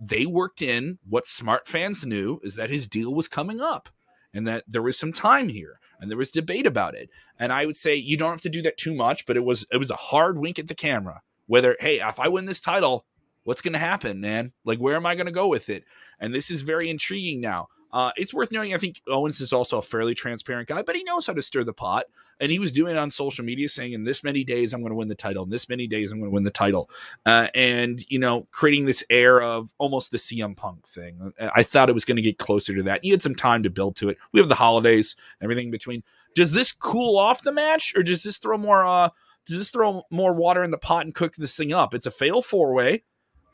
they 0.00 0.24
worked 0.24 0.62
in 0.62 0.98
what 1.06 1.26
smart 1.26 1.68
fans 1.68 2.06
knew 2.06 2.40
is 2.42 2.54
that 2.56 2.70
his 2.70 2.88
deal 2.88 3.14
was 3.14 3.28
coming 3.28 3.60
up 3.60 3.90
and 4.32 4.46
that 4.46 4.64
there 4.66 4.82
was 4.82 4.98
some 4.98 5.12
time 5.12 5.48
here 5.48 5.78
and 6.00 6.10
there 6.10 6.18
was 6.18 6.30
debate 6.30 6.66
about 6.66 6.94
it. 6.94 7.10
And 7.38 7.52
I 7.52 7.66
would 7.66 7.76
say 7.76 7.94
you 7.94 8.16
don't 8.16 8.30
have 8.30 8.40
to 8.42 8.48
do 8.48 8.62
that 8.62 8.78
too 8.78 8.94
much, 8.94 9.26
but 9.26 9.36
it 9.36 9.44
was 9.44 9.66
it 9.70 9.76
was 9.76 9.90
a 9.90 9.96
hard 9.96 10.38
wink 10.38 10.58
at 10.58 10.68
the 10.68 10.74
camera. 10.74 11.20
Whether 11.46 11.76
hey, 11.80 12.00
if 12.00 12.18
I 12.18 12.28
win 12.28 12.46
this 12.46 12.60
title, 12.60 13.04
what's 13.44 13.60
going 13.60 13.74
to 13.74 13.78
happen, 13.78 14.20
man? 14.20 14.52
Like 14.64 14.78
where 14.78 14.96
am 14.96 15.06
I 15.06 15.14
going 15.14 15.26
to 15.26 15.32
go 15.32 15.48
with 15.48 15.68
it? 15.68 15.84
And 16.18 16.32
this 16.32 16.50
is 16.50 16.62
very 16.62 16.88
intriguing 16.88 17.40
now. 17.40 17.68
Uh, 17.92 18.12
it's 18.16 18.32
worth 18.32 18.52
noting. 18.52 18.74
I 18.74 18.78
think 18.78 19.00
Owens 19.08 19.40
is 19.40 19.52
also 19.52 19.78
a 19.78 19.82
fairly 19.82 20.14
transparent 20.14 20.68
guy, 20.68 20.82
but 20.82 20.96
he 20.96 21.02
knows 21.02 21.26
how 21.26 21.32
to 21.32 21.42
stir 21.42 21.64
the 21.64 21.72
pot. 21.72 22.06
And 22.38 22.50
he 22.50 22.58
was 22.58 22.72
doing 22.72 22.96
it 22.96 22.98
on 22.98 23.10
social 23.10 23.44
media, 23.44 23.68
saying, 23.68 23.92
"In 23.92 24.04
this 24.04 24.24
many 24.24 24.44
days, 24.44 24.72
I'm 24.72 24.80
going 24.80 24.92
to 24.92 24.96
win 24.96 25.08
the 25.08 25.14
title. 25.14 25.44
In 25.44 25.50
this 25.50 25.68
many 25.68 25.86
days, 25.86 26.10
I'm 26.10 26.20
going 26.20 26.30
to 26.30 26.34
win 26.34 26.44
the 26.44 26.50
title." 26.50 26.88
Uh, 27.26 27.48
and 27.54 28.02
you 28.10 28.18
know, 28.18 28.48
creating 28.50 28.86
this 28.86 29.04
air 29.10 29.42
of 29.42 29.74
almost 29.78 30.10
the 30.10 30.16
CM 30.18 30.56
Punk 30.56 30.88
thing. 30.88 31.32
I 31.38 31.62
thought 31.62 31.90
it 31.90 31.94
was 31.94 32.06
going 32.06 32.16
to 32.16 32.22
get 32.22 32.38
closer 32.38 32.74
to 32.74 32.82
that. 32.84 33.04
You 33.04 33.12
had 33.12 33.22
some 33.22 33.34
time 33.34 33.62
to 33.64 33.70
build 33.70 33.96
to 33.96 34.08
it. 34.08 34.16
We 34.32 34.40
have 34.40 34.48
the 34.48 34.54
holidays, 34.54 35.16
everything 35.42 35.66
in 35.66 35.70
between. 35.70 36.02
Does 36.34 36.52
this 36.52 36.72
cool 36.72 37.18
off 37.18 37.42
the 37.42 37.52
match, 37.52 37.92
or 37.94 38.02
does 38.02 38.22
this 38.22 38.38
throw 38.38 38.56
more? 38.56 38.86
Uh, 38.86 39.10
does 39.46 39.58
this 39.58 39.70
throw 39.70 40.04
more 40.10 40.32
water 40.32 40.62
in 40.62 40.70
the 40.70 40.78
pot 40.78 41.04
and 41.04 41.14
cook 41.14 41.34
this 41.34 41.56
thing 41.56 41.72
up? 41.72 41.92
It's 41.92 42.06
a 42.06 42.10
fatal 42.10 42.40
four 42.40 42.72
way. 42.72 43.02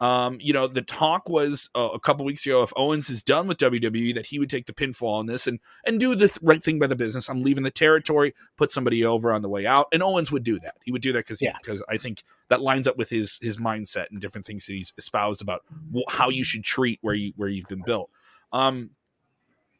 Um, 0.00 0.36
you 0.40 0.52
know, 0.52 0.66
the 0.66 0.82
talk 0.82 1.28
was 1.28 1.70
uh, 1.74 1.88
a 1.94 1.98
couple 1.98 2.24
weeks 2.26 2.44
ago 2.44 2.62
if 2.62 2.72
Owens 2.76 3.08
is 3.08 3.22
done 3.22 3.46
with 3.46 3.56
WWE 3.58 4.14
that 4.14 4.26
he 4.26 4.38
would 4.38 4.50
take 4.50 4.66
the 4.66 4.72
pinfall 4.74 5.14
on 5.14 5.26
this 5.26 5.46
and 5.46 5.58
and 5.86 5.98
do 5.98 6.14
the 6.14 6.28
th- 6.28 6.38
right 6.42 6.62
thing 6.62 6.78
by 6.78 6.86
the 6.86 6.96
business. 6.96 7.28
I'm 7.30 7.42
leaving 7.42 7.64
the 7.64 7.70
territory, 7.70 8.34
put 8.56 8.70
somebody 8.70 9.04
over 9.04 9.32
on 9.32 9.40
the 9.42 9.48
way 9.48 9.66
out, 9.66 9.86
and 9.92 10.02
Owens 10.02 10.30
would 10.30 10.44
do 10.44 10.58
that. 10.60 10.74
He 10.84 10.92
would 10.92 11.02
do 11.02 11.12
that 11.14 11.20
because 11.20 11.40
Yeah. 11.40 11.56
because 11.62 11.82
I 11.88 11.96
think 11.96 12.22
that 12.48 12.60
lines 12.60 12.86
up 12.86 12.96
with 12.98 13.08
his 13.10 13.38
his 13.40 13.56
mindset 13.56 14.06
and 14.10 14.20
different 14.20 14.46
things 14.46 14.66
that 14.66 14.74
he's 14.74 14.92
espoused 14.98 15.40
about 15.40 15.62
wh- 15.94 16.10
how 16.12 16.28
you 16.28 16.44
should 16.44 16.64
treat 16.64 16.98
where 17.00 17.14
you 17.14 17.32
where 17.36 17.48
you've 17.48 17.68
been 17.68 17.82
built. 17.82 18.10
Um, 18.52 18.90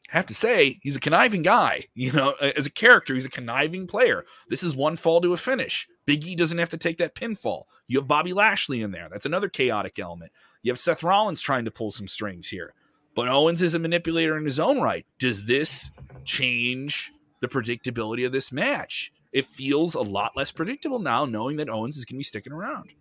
have 0.09 0.25
to 0.27 0.33
say 0.33 0.79
he's 0.81 0.95
a 0.95 1.01
conniving 1.01 1.41
guy. 1.41 1.85
You 1.93 2.13
know, 2.13 2.33
as 2.33 2.65
a 2.65 2.71
character, 2.71 3.13
he's 3.15 3.25
a 3.25 3.29
conniving 3.29 3.87
player. 3.87 4.23
This 4.49 4.63
is 4.63 4.75
one 4.75 4.95
fall 4.95 5.19
to 5.21 5.33
a 5.33 5.37
finish. 5.37 5.87
Big 6.05 6.25
E 6.25 6.35
doesn't 6.35 6.57
have 6.57 6.69
to 6.69 6.77
take 6.77 6.97
that 6.97 7.15
pinfall. 7.15 7.63
You 7.87 7.99
have 7.99 8.07
Bobby 8.07 8.33
Lashley 8.33 8.81
in 8.81 8.91
there. 8.91 9.09
That's 9.11 9.25
another 9.25 9.49
chaotic 9.49 9.99
element. 9.99 10.31
You 10.61 10.71
have 10.71 10.79
Seth 10.79 11.03
Rollins 11.03 11.41
trying 11.41 11.65
to 11.65 11.71
pull 11.71 11.91
some 11.91 12.07
strings 12.07 12.49
here. 12.49 12.73
But 13.15 13.27
Owens 13.27 13.61
is 13.61 13.73
a 13.73 13.79
manipulator 13.79 14.37
in 14.37 14.45
his 14.45 14.59
own 14.59 14.79
right. 14.79 15.05
Does 15.17 15.45
this 15.45 15.91
change 16.23 17.11
the 17.41 17.47
predictability 17.47 18.25
of 18.25 18.31
this 18.31 18.51
match? 18.51 19.11
It 19.33 19.45
feels 19.45 19.95
a 19.95 20.01
lot 20.01 20.33
less 20.35 20.51
predictable 20.51 20.99
now, 20.99 21.25
knowing 21.25 21.57
that 21.57 21.69
Owens 21.69 21.97
is 21.97 22.05
going 22.05 22.15
to 22.15 22.19
be 22.19 22.23
sticking 22.23 22.53
around. 22.53 22.91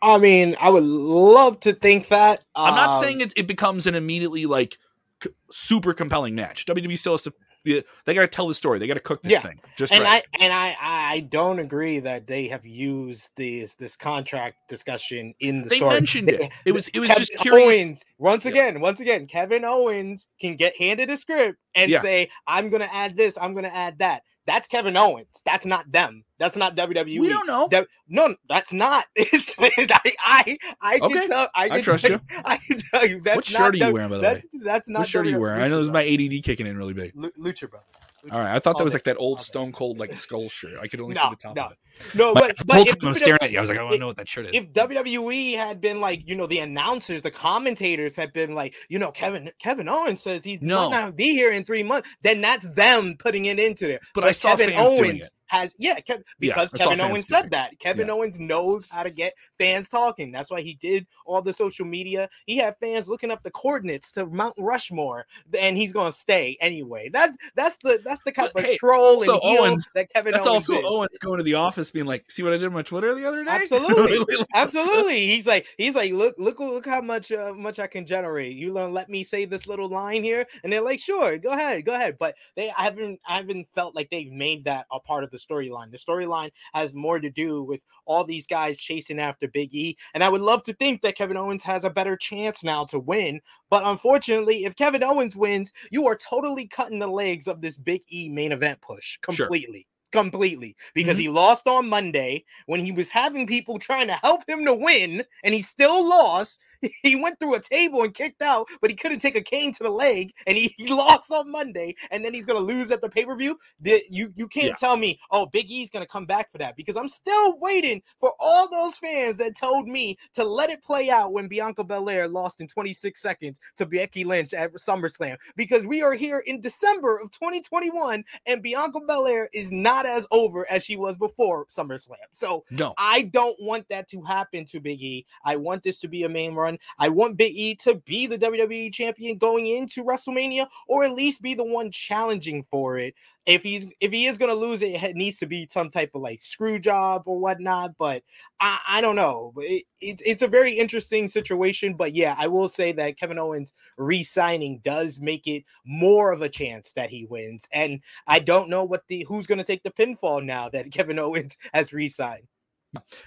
I 0.00 0.18
mean, 0.18 0.56
I 0.60 0.70
would 0.70 0.84
love 0.84 1.60
to 1.60 1.72
think 1.72 2.08
that. 2.08 2.42
I'm 2.54 2.74
not 2.74 2.94
um, 2.94 3.02
saying 3.02 3.20
it, 3.20 3.32
it 3.36 3.46
becomes 3.46 3.86
an 3.86 3.94
immediately 3.94 4.46
like 4.46 4.78
c- 5.22 5.30
super 5.50 5.92
compelling 5.94 6.34
match. 6.34 6.66
WWE 6.66 6.98
still 6.98 7.14
has 7.14 7.22
to. 7.22 7.32
They 7.64 8.14
got 8.14 8.22
to 8.22 8.28
tell 8.28 8.48
the 8.48 8.54
story. 8.54 8.78
They 8.78 8.86
got 8.86 8.94
to 8.94 9.00
cook 9.00 9.22
this 9.22 9.32
Yeah. 9.32 9.40
thing. 9.40 9.60
Just 9.76 9.92
and 9.92 10.02
right. 10.02 10.24
I 10.40 10.42
and 10.44 10.52
I 10.52 10.76
I 10.80 11.20
don't 11.20 11.58
agree 11.58 11.98
that 12.00 12.26
they 12.26 12.48
have 12.48 12.64
used 12.64 13.30
this 13.36 13.74
this 13.74 13.94
contract 13.96 14.56
discussion 14.68 15.34
in 15.40 15.62
the 15.62 15.70
story. 15.70 15.70
they 15.70 15.76
story. 15.76 15.94
mentioned 15.94 16.28
it. 16.30 16.52
It 16.64 16.72
was 16.72 16.88
it 16.88 17.00
was 17.00 17.08
Kevin 17.08 17.20
just 17.26 17.42
curious. 17.42 17.74
Owens, 17.84 18.04
once 18.18 18.44
Yeah. 18.44 18.50
again, 18.52 18.80
once 18.80 19.00
again, 19.00 19.26
Kevin 19.26 19.64
Owens 19.64 20.28
can 20.40 20.56
get 20.56 20.76
handed 20.78 21.10
a 21.10 21.16
script 21.16 21.58
and 21.74 21.90
Yeah. 21.90 22.00
say, 22.00 22.30
"I'm 22.46 22.70
going 22.70 22.80
to 22.80 22.94
add 22.94 23.16
this. 23.16 23.36
I'm 23.38 23.52
going 23.52 23.64
to 23.64 23.74
add 23.74 23.98
that." 23.98 24.22
That's 24.46 24.66
Kevin 24.66 24.96
Owens. 24.96 25.42
That's 25.44 25.66
not 25.66 25.90
them. 25.92 26.24
That's 26.38 26.56
not 26.56 26.76
WWE. 26.76 27.20
We 27.20 27.28
don't 27.28 27.46
know. 27.46 27.68
That- 27.70 27.88
no, 28.08 28.34
that's 28.48 28.72
not. 28.72 29.04
It's, 29.16 29.54
I, 29.58 30.00
I, 30.20 30.58
I 30.80 30.98
can 30.98 31.18
Okay. 31.18 31.26
tell. 31.28 31.48
I, 31.54 31.64
I 31.64 31.68
can 31.68 31.82
trust 31.82 32.04
tell, 32.06 32.12
you. 32.12 32.20
I 32.44 32.56
can 32.56 32.78
tell 32.92 33.06
you. 33.06 33.20
That's 33.20 33.36
What 33.52 33.60
not 33.60 33.66
shirt 33.66 33.74
are 33.74 33.76
you 33.76 33.80
W- 33.80 33.94
wearing, 33.94 34.10
by 34.10 34.16
the 34.16 34.22
that's, 34.22 34.46
That's 34.64 34.88
not. 34.88 34.98
What 35.00 35.08
shirt 35.08 35.26
are 35.26 35.28
you 35.28 35.34
W- 35.34 35.46
wearing? 35.50 35.62
I 35.62 35.68
know 35.68 35.78
this 35.78 35.86
is 35.86 35.92
my 35.92 36.04
ADD 36.06 36.42
kicking 36.44 36.66
in 36.66 36.76
really 36.78 36.94
big. 36.94 37.12
Lu- 37.14 37.30
Lucha 37.32 37.68
Brothers. 37.68 37.86
Lucha 38.24 38.32
All 38.32 38.38
right, 38.38 38.54
I 38.54 38.58
thought 38.60 38.78
that 38.78 38.84
was 38.84 38.92
like 38.94 39.04
that 39.04 39.16
old 39.18 39.40
Stone 39.40 39.72
Cold 39.72 39.98
like 39.98 40.14
skull 40.14 40.48
shirt. 40.48 40.78
I 40.80 40.86
could 40.88 41.00
only 41.00 41.14
see 41.16 41.20
the 41.28 41.36
top 41.36 41.56
no. 41.56 41.64
of 41.66 41.72
it. 41.72 41.78
No, 42.14 42.32
But, 42.32 42.56
but, 42.58 42.66
the 42.66 42.74
whole 42.74 42.84
but 42.84 42.90
time 42.90 42.96
if, 43.02 43.04
I'm 43.08 43.14
staring 43.14 43.38
at 43.42 43.50
you, 43.50 43.58
I 43.58 43.60
was 43.60 43.70
like, 43.70 43.78
I 43.78 43.82
want 43.82 43.94
to 43.94 43.98
know 43.98 44.06
what 44.06 44.16
that 44.18 44.28
shirt 44.28 44.46
is. 44.46 44.52
if 44.54 44.72
WWE 44.72 45.56
had 45.56 45.80
been 45.80 46.00
like, 46.00 46.26
you 46.28 46.36
know, 46.36 46.46
the 46.46 46.60
announcers, 46.60 47.22
the 47.22 47.30
commentators 47.30 48.14
had 48.14 48.32
been 48.32 48.54
like, 48.54 48.74
you 48.88 48.98
know, 49.00 49.10
Kevin 49.10 49.50
Kevin 49.58 49.88
Owens 49.88 50.22
says 50.22 50.44
he 50.44 50.58
No. 50.62 50.88
might 50.90 51.00
not 51.00 51.16
be 51.16 51.32
here 51.34 51.52
in 51.52 51.64
three 51.64 51.82
months, 51.82 52.08
then 52.22 52.40
that's 52.40 52.68
them 52.70 53.16
putting 53.18 53.46
it 53.46 53.58
into 53.58 53.86
there. 53.88 54.00
But 54.14 54.24
I 54.24 54.32
saw 54.32 54.50
Kevin 54.50 54.70
fans 54.70 54.88
doing 54.88 55.00
Owens 55.10 55.24
it. 55.26 55.30
Has 55.48 55.74
yeah, 55.78 55.98
Kev, 56.00 56.22
because 56.38 56.70
saw 56.70 56.78
Kevin 56.78 57.00
Owens 57.00 57.26
said 57.28 57.50
that. 57.50 57.78
Kevin 57.78 58.06
Yeah. 58.08 58.14
Owens 58.14 58.38
knows 58.38 58.86
how 58.90 59.02
to 59.02 59.10
get 59.10 59.34
fans 59.58 59.88
talking. 59.88 60.30
That's 60.32 60.50
why 60.50 60.60
he 60.60 60.74
did 60.74 61.06
all 61.26 61.42
the 61.42 61.52
social 61.52 61.84
media. 61.86 62.28
He 62.46 62.56
had 62.56 62.76
fans 62.80 63.08
looking 63.08 63.30
up 63.30 63.42
the 63.42 63.50
coordinates 63.50 64.12
to 64.12 64.26
Mount 64.26 64.54
Rushmore, 64.58 65.26
and 65.58 65.76
he's 65.76 65.92
gonna 65.92 66.12
stay 66.12 66.56
anyway. 66.60 67.08
That's 67.08 67.36
that's 67.54 67.76
the 67.82 68.00
that's 68.04 68.22
the 68.22 68.32
kind 68.32 68.50
But, 68.54 68.64
of 68.64 68.70
hey, 68.70 68.76
troll 68.76 69.22
so 69.24 69.40
and 69.42 69.58
Owens- 69.58 69.90
that 69.94 70.12
Kevin 70.12 70.32
That's 70.32 70.46
Owens 70.46 70.68
also 70.70 70.80
is. 70.80 70.84
Owens 70.86 71.18
going 71.20 71.38
to 71.38 71.44
the 71.44 71.54
office 71.54 71.90
being 71.90 72.06
like, 72.06 72.30
"See 72.30 72.42
what 72.42 72.52
I 72.52 72.56
did 72.56 72.66
on 72.66 72.72
my 72.72 72.82
Twitter 72.82 73.14
the 73.14 73.26
other 73.26 73.44
day?" 73.44 73.50
Absolutely. 73.58 74.46
Absolutely. 74.54 75.26
He's 75.28 75.46
like, 75.46 75.66
he's 75.76 75.94
like, 75.94 76.12
look, 76.12 76.34
look, 76.38 76.58
look 76.60 76.86
how 76.86 77.00
much 77.00 77.32
uh, 77.32 77.52
much 77.54 77.78
I 77.78 77.86
can 77.86 78.04
generate. 78.06 78.56
You 78.56 78.72
gonna 78.74 78.92
let 78.92 79.08
me 79.08 79.24
say 79.24 79.44
this 79.44 79.66
little 79.66 79.88
line 79.88 80.22
here? 80.22 80.46
And 80.62 80.72
they're 80.72 80.80
like, 80.82 81.00
sure, 81.00 81.38
go 81.38 81.50
ahead, 81.50 81.84
go 81.84 81.94
ahead. 81.94 82.16
But 82.18 82.36
they 82.56 82.70
I 82.70 82.82
haven't 82.82 83.20
I 83.26 83.36
haven't 83.36 83.68
felt 83.68 83.94
like 83.94 84.10
they've 84.10 84.30
made 84.32 84.64
that 84.64 84.86
a 84.92 85.00
part 85.00 85.24
of 85.24 85.30
the 85.30 85.37
storyline. 85.38 85.90
The 85.90 85.98
storyline 85.98 86.50
has 86.74 86.94
more 86.94 87.18
to 87.18 87.30
do 87.30 87.62
with 87.62 87.80
all 88.06 88.24
these 88.24 88.46
guys 88.46 88.78
chasing 88.78 89.18
after 89.20 89.48
Big 89.48 89.74
E. 89.74 89.96
And 90.14 90.22
I 90.22 90.28
would 90.28 90.40
love 90.40 90.62
to 90.64 90.72
think 90.74 91.02
that 91.02 91.16
Kevin 91.16 91.36
Owens 91.36 91.64
has 91.64 91.84
a 91.84 91.90
better 91.90 92.16
chance 92.16 92.62
now 92.64 92.84
to 92.86 92.98
win. 92.98 93.40
But 93.70 93.84
unfortunately, 93.84 94.64
if 94.64 94.76
Kevin 94.76 95.04
Owens 95.04 95.36
wins, 95.36 95.72
you 95.90 96.06
are 96.06 96.16
totally 96.16 96.66
cutting 96.66 96.98
the 96.98 97.06
legs 97.06 97.48
of 97.48 97.60
this 97.60 97.78
Big 97.78 98.02
E 98.10 98.28
main 98.28 98.52
event 98.52 98.80
push 98.80 99.18
Sure. 99.30 99.46
completely. 99.46 99.86
Completely 100.10 100.74
because 100.94 101.16
mm-hmm. 101.16 101.22
he 101.22 101.28
lost 101.28 101.68
on 101.68 101.86
Monday 101.86 102.42
when 102.64 102.82
he 102.82 102.92
was 102.92 103.10
having 103.10 103.46
people 103.46 103.78
trying 103.78 104.06
to 104.06 104.14
help 104.14 104.48
him 104.48 104.64
to 104.64 104.74
win 104.74 105.22
and 105.44 105.52
he 105.52 105.60
still 105.60 106.08
lost. 106.08 106.60
He 107.02 107.16
went 107.16 107.38
through 107.38 107.54
a 107.54 107.60
table 107.60 108.02
and 108.02 108.12
kicked 108.14 108.42
out, 108.42 108.66
but 108.80 108.90
he 108.90 108.96
couldn't 108.96 109.20
take 109.20 109.36
a 109.36 109.40
cane 109.40 109.72
to 109.72 109.82
the 109.82 109.90
leg 109.90 110.32
and 110.46 110.56
he, 110.56 110.74
he 110.78 110.88
lost 110.92 111.30
on 111.30 111.50
Monday 111.50 111.94
and 112.10 112.24
then 112.24 112.34
he's 112.34 112.44
gonna 112.46 112.58
lose 112.58 112.90
at 112.90 113.00
the 113.00 113.08
pay-per-view. 113.08 113.58
You 113.82 114.32
you 114.34 114.46
can't 114.48 114.68
Yeah. 114.68 114.74
tell 114.74 114.96
me, 114.96 115.18
oh, 115.30 115.46
Big 115.46 115.70
E's 115.70 115.90
gonna 115.90 116.06
come 116.06 116.26
back 116.26 116.50
for 116.50 116.58
that 116.58 116.76
because 116.76 116.96
I'm 116.96 117.08
still 117.08 117.58
waiting 117.58 118.02
for 118.20 118.32
all 118.40 118.68
those 118.70 118.98
fans 118.98 119.36
that 119.38 119.56
told 119.56 119.88
me 119.88 120.16
to 120.34 120.44
let 120.44 120.70
it 120.70 120.82
play 120.82 121.10
out 121.10 121.32
when 121.32 121.48
Bianca 121.48 121.84
Belair 121.84 122.28
lost 122.28 122.60
in 122.60 122.68
26 122.68 123.20
seconds 123.20 123.60
to 123.76 123.86
Becky 123.86 124.24
Lynch 124.24 124.52
at 124.54 124.72
SummerSlam 124.74 125.36
because 125.56 125.86
we 125.86 126.02
are 126.02 126.14
here 126.14 126.40
in 126.40 126.60
December 126.60 127.16
of 127.16 127.30
2021 127.32 128.24
and 128.46 128.62
Bianca 128.62 129.00
Belair 129.00 129.48
is 129.52 129.72
not 129.72 130.06
as 130.06 130.26
over 130.30 130.70
as 130.70 130.84
she 130.84 130.96
was 130.96 131.16
before 131.16 131.66
SummerSlam. 131.66 132.16
So 132.32 132.64
no, 132.70 132.94
I 132.98 133.22
don't 133.22 133.56
want 133.60 133.88
that 133.88 134.08
to 134.08 134.22
happen 134.22 134.64
to 134.66 134.80
Big 134.80 135.00
E. 135.02 135.26
I 135.44 135.56
want 135.56 135.82
this 135.82 136.00
to 136.00 136.08
be 136.08 136.24
a 136.24 136.28
main 136.28 136.54
run. 136.68 136.78
I 136.98 137.08
want 137.08 137.36
Big 137.36 137.54
E 137.56 137.74
to 137.76 137.96
be 138.06 138.26
the 138.26 138.38
WWE 138.38 138.92
champion 138.92 139.38
going 139.38 139.66
into 139.66 140.04
WrestleMania, 140.04 140.66
or 140.86 141.04
at 141.04 141.12
least 141.12 141.42
be 141.42 141.54
the 141.54 141.64
one 141.64 141.90
challenging 141.90 142.62
for 142.62 142.98
it. 142.98 143.14
If 143.46 143.62
he's 143.62 143.88
if 144.00 144.12
he 144.12 144.26
is 144.26 144.36
gonna 144.36 144.54
lose 144.54 144.82
it, 144.82 145.02
it 145.02 145.16
needs 145.16 145.38
to 145.38 145.46
be 145.46 145.66
some 145.70 145.90
type 145.90 146.10
of 146.14 146.20
like 146.20 146.38
screw 146.38 146.78
job 146.78 147.22
or 147.24 147.38
whatnot. 147.38 147.96
But 147.98 148.22
I, 148.60 148.78
I 148.86 149.00
don't 149.00 149.16
know. 149.16 149.54
It, 149.56 149.84
it, 150.02 150.20
it's 150.24 150.42
a 150.42 150.48
very 150.48 150.72
interesting 150.72 151.28
situation. 151.28 151.94
But 151.94 152.14
yeah, 152.14 152.34
I 152.38 152.46
will 152.46 152.68
say 152.68 152.92
that 152.92 153.18
Kevin 153.18 153.38
Owens 153.38 153.72
re-signing 153.96 154.80
does 154.84 155.18
make 155.18 155.46
it 155.46 155.64
more 155.86 156.30
of 156.30 156.42
a 156.42 156.48
chance 156.48 156.92
that 156.92 157.08
he 157.08 157.24
wins. 157.24 157.66
And 157.72 158.00
I 158.26 158.38
don't 158.38 158.68
know 158.68 158.84
what 158.84 159.04
the 159.08 159.24
who's 159.26 159.46
gonna 159.46 159.64
take 159.64 159.82
the 159.82 159.92
pinfall 159.92 160.44
now 160.44 160.68
that 160.68 160.90
Kevin 160.92 161.18
Owens 161.18 161.56
has 161.72 161.94
re-signed. 161.94 162.48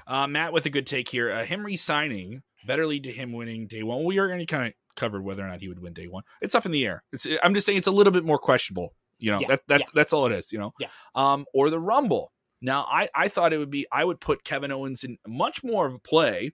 Uh, 0.07 0.27
Matt 0.27 0.53
with 0.53 0.65
a 0.65 0.69
good 0.69 0.88
take 0.88 1.10
here. 1.10 1.31
Uh, 1.31 1.45
him 1.45 1.65
resigning 1.65 2.41
better 2.65 2.86
lead 2.86 3.03
to 3.06 3.12
him 3.12 3.32
winning 3.32 3.68
day 3.68 3.84
one. 3.84 4.03
We 4.03 4.20
are 4.20 4.27
going 4.27 4.39
to 4.39 4.46
kind 4.46 4.68
of 4.68 4.74
cover 4.96 5.22
whether 5.22 5.44
or 5.44 5.48
not 5.48 5.62
he 5.62 5.68
would 5.68 5.82
win 5.82 5.94
day 5.94 6.08
one. 6.08 6.24
It's 6.41 6.56
up 6.56 6.65
in 6.65 6.72
the 6.72 6.86
air. 6.86 7.03
It's, 7.12 7.27
I'm 7.44 7.53
just 7.53 7.65
saying 7.65 7.77
it's 7.77 7.88
a 7.88 7.91
little 7.91 8.13
bit 8.13 8.25
more 8.25 8.39
questionable. 8.39 8.94
You 9.20 9.32
know, 9.32 9.39
Yeah, 9.39 9.48
that, 9.50 9.62
that's 9.68 9.82
yeah. 9.82 9.88
that's 9.94 10.13
all 10.13 10.25
it 10.25 10.32
is. 10.32 10.51
You 10.51 10.60
know, 10.60 10.74
Yeah. 10.80 10.88
Um, 11.15 11.46
or 11.53 11.70
the 11.70 11.80
Rumble. 11.80 12.32
Now, 12.62 12.88
I 12.91 13.10
I 13.15 13.27
thought 13.27 13.53
it 13.53 13.58
would 13.58 13.72
be 13.72 13.88
I 13.91 14.03
would 14.03 14.20
put 14.20 14.44
Kevin 14.44 14.72
Owens 14.72 15.03
in 15.03 15.18
much 15.27 15.63
more 15.63 15.86
of 15.86 15.94
a 15.94 16.00
play 16.00 16.53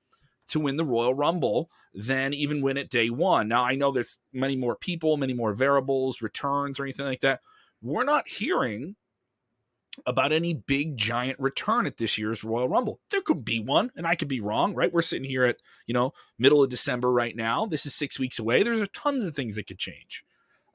to 0.50 0.60
win 0.60 0.78
the 0.78 0.86
Royal 0.86 1.14
Rumble 1.14 1.70
than 1.94 2.34
even 2.34 2.62
win 2.62 2.78
it 2.78 2.90
day 2.90 3.10
one. 3.10 3.48
Now, 3.48 3.66
I 3.66 3.76
know 3.76 3.92
there's 3.92 4.20
many 4.32 4.56
more 4.56 4.76
people, 4.76 5.18
many 5.18 5.34
more 5.34 5.54
variables, 5.54 6.22
returns, 6.22 6.80
or 6.80 6.84
anything 6.84 7.06
like 7.06 7.22
that. 7.22 7.42
We're 7.82 8.04
not 8.04 8.28
hearing 8.28 8.96
about 10.06 10.32
any 10.32 10.54
big 10.54 10.98
giant 10.98 11.40
return 11.40 11.88
at 11.88 11.98
this 11.98 12.18
year's 12.18 12.44
Royal 12.44 12.70
Rumble. 12.70 13.00
There 13.10 13.22
could 13.22 13.44
be 13.44 13.60
one, 13.60 13.92
and 13.96 14.06
I 14.06 14.16
could 14.16 14.28
be 14.28 14.42
wrong, 14.42 14.74
right? 14.74 14.94
We're 14.94 15.02
sitting 15.02 15.28
here 15.28 15.46
at, 15.46 15.58
you 15.86 15.94
know, 15.94 16.14
middle 16.38 16.64
of 16.64 16.70
December 16.70 17.12
right 17.12 17.36
now. 17.36 17.66
This 17.66 17.86
is 17.86 17.96
six 17.96 18.20
weeks 18.20 18.40
away. 18.40 18.64
There's 18.64 18.82
a 18.82 18.88
tons 18.88 19.26
of 19.26 19.36
things 19.36 19.56
that 19.56 19.68
could 19.68 19.80
change. 19.80 20.24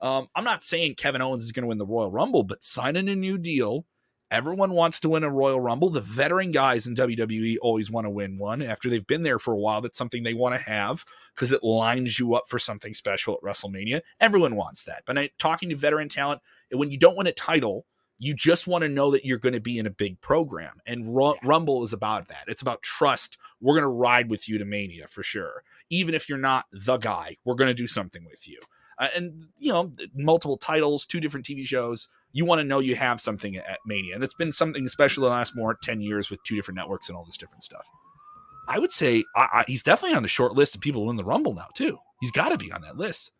Um, 0.00 0.29
I'm 0.35 0.45
not 0.45 0.64
saying 0.64 0.97
Kevin 0.97 1.23
Owens 1.23 1.45
is 1.45 1.52
going 1.52 1.62
to 1.62 1.69
win 1.69 1.79
the 1.79 1.87
Royal 1.87 2.11
Rumble, 2.11 2.43
but 2.43 2.64
signing 2.64 3.09
a 3.09 3.14
new 3.14 3.38
deal. 3.38 3.87
Everyone 4.33 4.73
wants 4.73 4.99
to 5.00 5.11
win 5.11 5.25
a 5.25 5.31
Royal 5.31 5.61
Rumble. 5.61 5.91
The 5.91 6.00
veteran 6.00 6.52
guys 6.52 6.87
in 6.87 6.95
WWE 6.95 7.59
always 7.61 7.91
want 7.91 8.07
to 8.07 8.11
win 8.11 8.38
one. 8.38 8.62
After 8.62 8.88
they've 8.88 9.07
been 9.07 9.23
there 9.23 9.38
for 9.38 9.52
a 9.52 9.59
while, 9.59 9.83
that's 9.83 9.99
something 9.99 10.23
they 10.23 10.33
want 10.33 10.57
to 10.57 10.71
have 10.71 11.05
because 11.35 11.52
it 11.52 11.62
lines 11.62 12.19
you 12.19 12.35
up 12.35 12.45
for 12.49 12.59
something 12.59 12.95
special 12.95 13.35
at 13.35 13.43
WrestleMania. 13.47 14.00
Everyone 14.21 14.57
wants 14.57 14.85
that. 14.85 15.02
But 15.05 15.19
I, 15.19 15.31
talking 15.38 15.69
to 15.69 15.76
veteran 15.76 16.09
talent, 16.09 16.41
when 16.71 16.91
you 16.91 16.97
don't 16.97 17.17
win 17.17 17.26
a 17.26 17.33
title, 17.33 17.85
you 18.23 18.35
just 18.35 18.69
want 18.69 18.83
to 18.83 18.88
know 18.88 19.11
that 19.11 19.25
you're 19.25 19.37
going 19.37 19.52
to 19.52 19.61
be 19.61 19.81
in 19.81 19.87
a 19.87 19.91
big 19.91 20.21
program. 20.21 20.81
And 20.87 21.17
Ru- 21.17 21.35
Rumble 21.43 21.83
is 21.83 21.93
about 21.93 22.29
that. 22.29 22.45
It's 22.47 22.62
about 22.62 22.81
trust. 22.81 23.37
We're 23.61 23.75
going 23.75 23.83
to 23.83 23.88
ride 23.88 24.31
with 24.31 24.49
you 24.49 24.59
to 24.59 24.64
Mania 24.64 25.09
for 25.09 25.25
sure. 25.25 25.64
Even 25.91 26.14
if 26.14 26.29
you're 26.29 26.38
not 26.38 26.67
the 26.71 26.99
guy, 26.99 27.38
we're 27.45 27.57
going 27.57 27.67
to 27.67 27.75
do 27.75 27.88
something 27.88 28.25
with 28.25 28.49
you. 28.49 28.61
Uh, 28.97 29.09
and, 29.17 29.47
you 29.59 29.73
know, 29.73 29.93
multiple 30.14 30.57
titles, 30.57 31.05
two 31.05 31.19
different 31.19 31.45
TV 31.45 31.67
shows. 31.67 32.07
You 32.31 32.45
want 32.45 32.61
to 32.61 32.64
know 32.64 32.79
you 32.79 32.95
have 32.95 33.21
something 33.21 33.57
at 33.57 33.81
Mania. 33.85 34.14
And 34.14 34.23
it's 34.23 34.35
been 34.35 34.52
something 34.52 34.87
special 34.87 35.25
the 35.25 35.29
last 35.29 35.57
more 35.57 35.75
10 35.83 36.00
years 36.00 36.31
with 36.31 36.45
two 36.45 36.55
different 36.55 36.76
networks 36.76 37.09
and 37.09 37.19
all 37.19 37.25
this 37.25 37.37
different 37.37 37.64
stuff. 37.64 37.88
I 38.69 38.79
would 38.79 38.93
say 38.93 39.25
I, 39.35 39.49
I, 39.52 39.64
he's 39.67 39.83
definitely 39.83 40.17
on 40.17 40.23
the 40.23 40.29
short 40.29 40.55
list 40.55 40.76
of 40.76 40.81
people 40.81 41.00
who 41.00 41.09
win 41.09 41.17
the 41.17 41.25
Rumble 41.25 41.55
now, 41.55 41.71
too. 41.75 41.99
He's 42.21 42.31
got 42.31 42.50
to 42.50 42.57
be 42.57 42.71
on 42.71 42.83
that 42.83 42.97
list. 42.97 43.33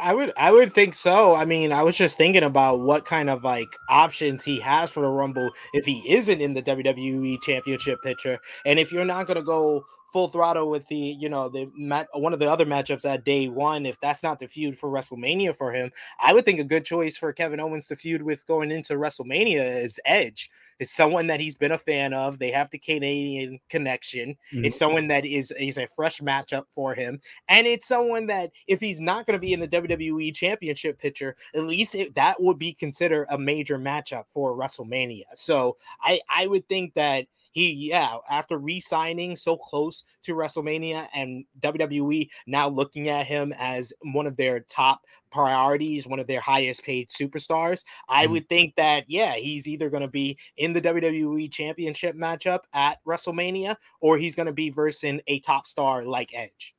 I 0.00 0.14
would 0.14 0.32
I 0.36 0.50
would 0.50 0.72
think 0.72 0.94
so. 0.94 1.34
I 1.34 1.44
mean, 1.44 1.72
I 1.72 1.82
was 1.82 1.96
just 1.96 2.16
thinking 2.16 2.42
about 2.42 2.80
what 2.80 3.04
kind 3.04 3.28
of 3.28 3.44
like 3.44 3.76
options 3.88 4.44
he 4.44 4.58
has 4.60 4.90
for 4.90 5.00
the 5.00 5.08
Rumble 5.08 5.50
if 5.74 5.84
he 5.84 6.02
isn't 6.10 6.40
in 6.40 6.54
the 6.54 6.62
WWE 6.62 7.38
championship 7.42 8.02
picture. 8.02 8.38
And 8.64 8.78
if 8.78 8.92
you're 8.92 9.04
not 9.04 9.26
gonna 9.26 9.42
go 9.42 9.84
full 10.12 10.28
throttle 10.28 10.70
with 10.70 10.86
the, 10.88 10.96
you 10.96 11.28
know, 11.28 11.48
the 11.48 11.70
mat 11.76 12.08
one 12.14 12.32
of 12.32 12.38
the 12.40 12.50
other 12.50 12.66
matchups 12.66 13.04
at 13.04 13.24
day 13.24 13.48
one, 13.48 13.86
if 13.86 13.98
that's 14.00 14.22
not 14.22 14.38
the 14.38 14.48
feud 14.48 14.78
for 14.78 14.90
WrestleMania 14.90 15.54
for 15.54 15.72
him, 15.72 15.90
I 16.20 16.32
would 16.32 16.44
think 16.44 16.60
a 16.60 16.64
good 16.64 16.84
choice 16.84 17.16
for 17.16 17.32
Kevin 17.32 17.60
Owens 17.60 17.88
to 17.88 17.96
feud 17.96 18.22
with 18.22 18.46
going 18.46 18.70
into 18.70 18.94
WrestleMania 18.94 19.84
is 19.84 20.00
Edge. 20.04 20.50
It's 20.78 20.92
someone 20.92 21.26
that 21.26 21.40
he's 21.40 21.54
been 21.54 21.72
a 21.72 21.78
fan 21.78 22.14
of. 22.14 22.38
They 22.38 22.50
have 22.52 22.70
the 22.70 22.78
Canadian 22.78 23.60
connection. 23.68 24.36
Mhm. 24.52 24.64
It's 24.66 24.78
someone 24.78 25.08
that 25.08 25.24
is 25.26 25.52
is 25.52 25.76
a 25.76 25.86
fresh 25.86 26.20
matchup 26.20 26.64
for 26.70 26.94
him. 26.94 27.20
And 27.48 27.66
it's 27.66 27.86
someone 27.86 28.26
that 28.28 28.50
if 28.66 28.80
he's 28.80 29.00
not 29.00 29.26
going 29.26 29.34
to 29.34 29.40
be 29.40 29.52
in 29.52 29.60
the 29.60 29.68
WWE 29.68 30.32
championship 30.32 30.98
picture, 30.98 31.36
at 31.54 31.64
least 31.64 31.94
it, 31.94 32.14
that 32.14 32.40
would 32.42 32.58
be 32.58 32.72
considered 32.72 33.26
a 33.28 33.38
major 33.38 33.78
matchup 33.78 34.24
for 34.30 34.54
WrestleMania. 34.56 35.24
So 35.34 35.76
I 36.02 36.20
I 36.28 36.46
would 36.46 36.68
think 36.68 36.94
that 36.94 37.26
he 37.52 37.70
yeah 37.90 38.14
after 38.30 38.58
re-signing 38.58 39.36
so 39.36 39.56
close 39.56 40.04
to 40.22 40.34
WrestleMania 40.34 41.08
and 41.14 41.44
WWE 41.60 42.28
now 42.46 42.68
looking 42.68 43.08
at 43.08 43.26
him 43.26 43.52
as 43.58 43.92
one 44.12 44.26
of 44.26 44.36
their 44.36 44.60
top 44.60 45.00
priorities, 45.30 46.06
one 46.08 46.18
of 46.18 46.26
their 46.26 46.40
highest 46.40 46.82
paid 46.82 47.08
superstars, 47.08 47.84
I 48.08 48.26
Mhm. 48.26 48.30
would 48.32 48.48
think 48.48 48.74
that 48.76 49.04
yeah, 49.08 49.34
he's 49.34 49.68
either 49.68 49.88
going 49.88 50.02
to 50.02 50.08
be 50.08 50.36
in 50.56 50.72
the 50.72 50.80
WWE 50.80 51.48
championship 51.48 52.16
matchup 52.16 52.60
at 52.74 52.98
WrestleMania 53.06 53.76
or 54.00 54.18
he's 54.18 54.34
going 54.34 54.46
to 54.46 54.52
be 54.52 54.70
versing 54.70 55.20
a 55.28 55.38
top 55.40 55.66
star 55.66 56.02
like 56.02 56.30
Edge. 56.34 56.74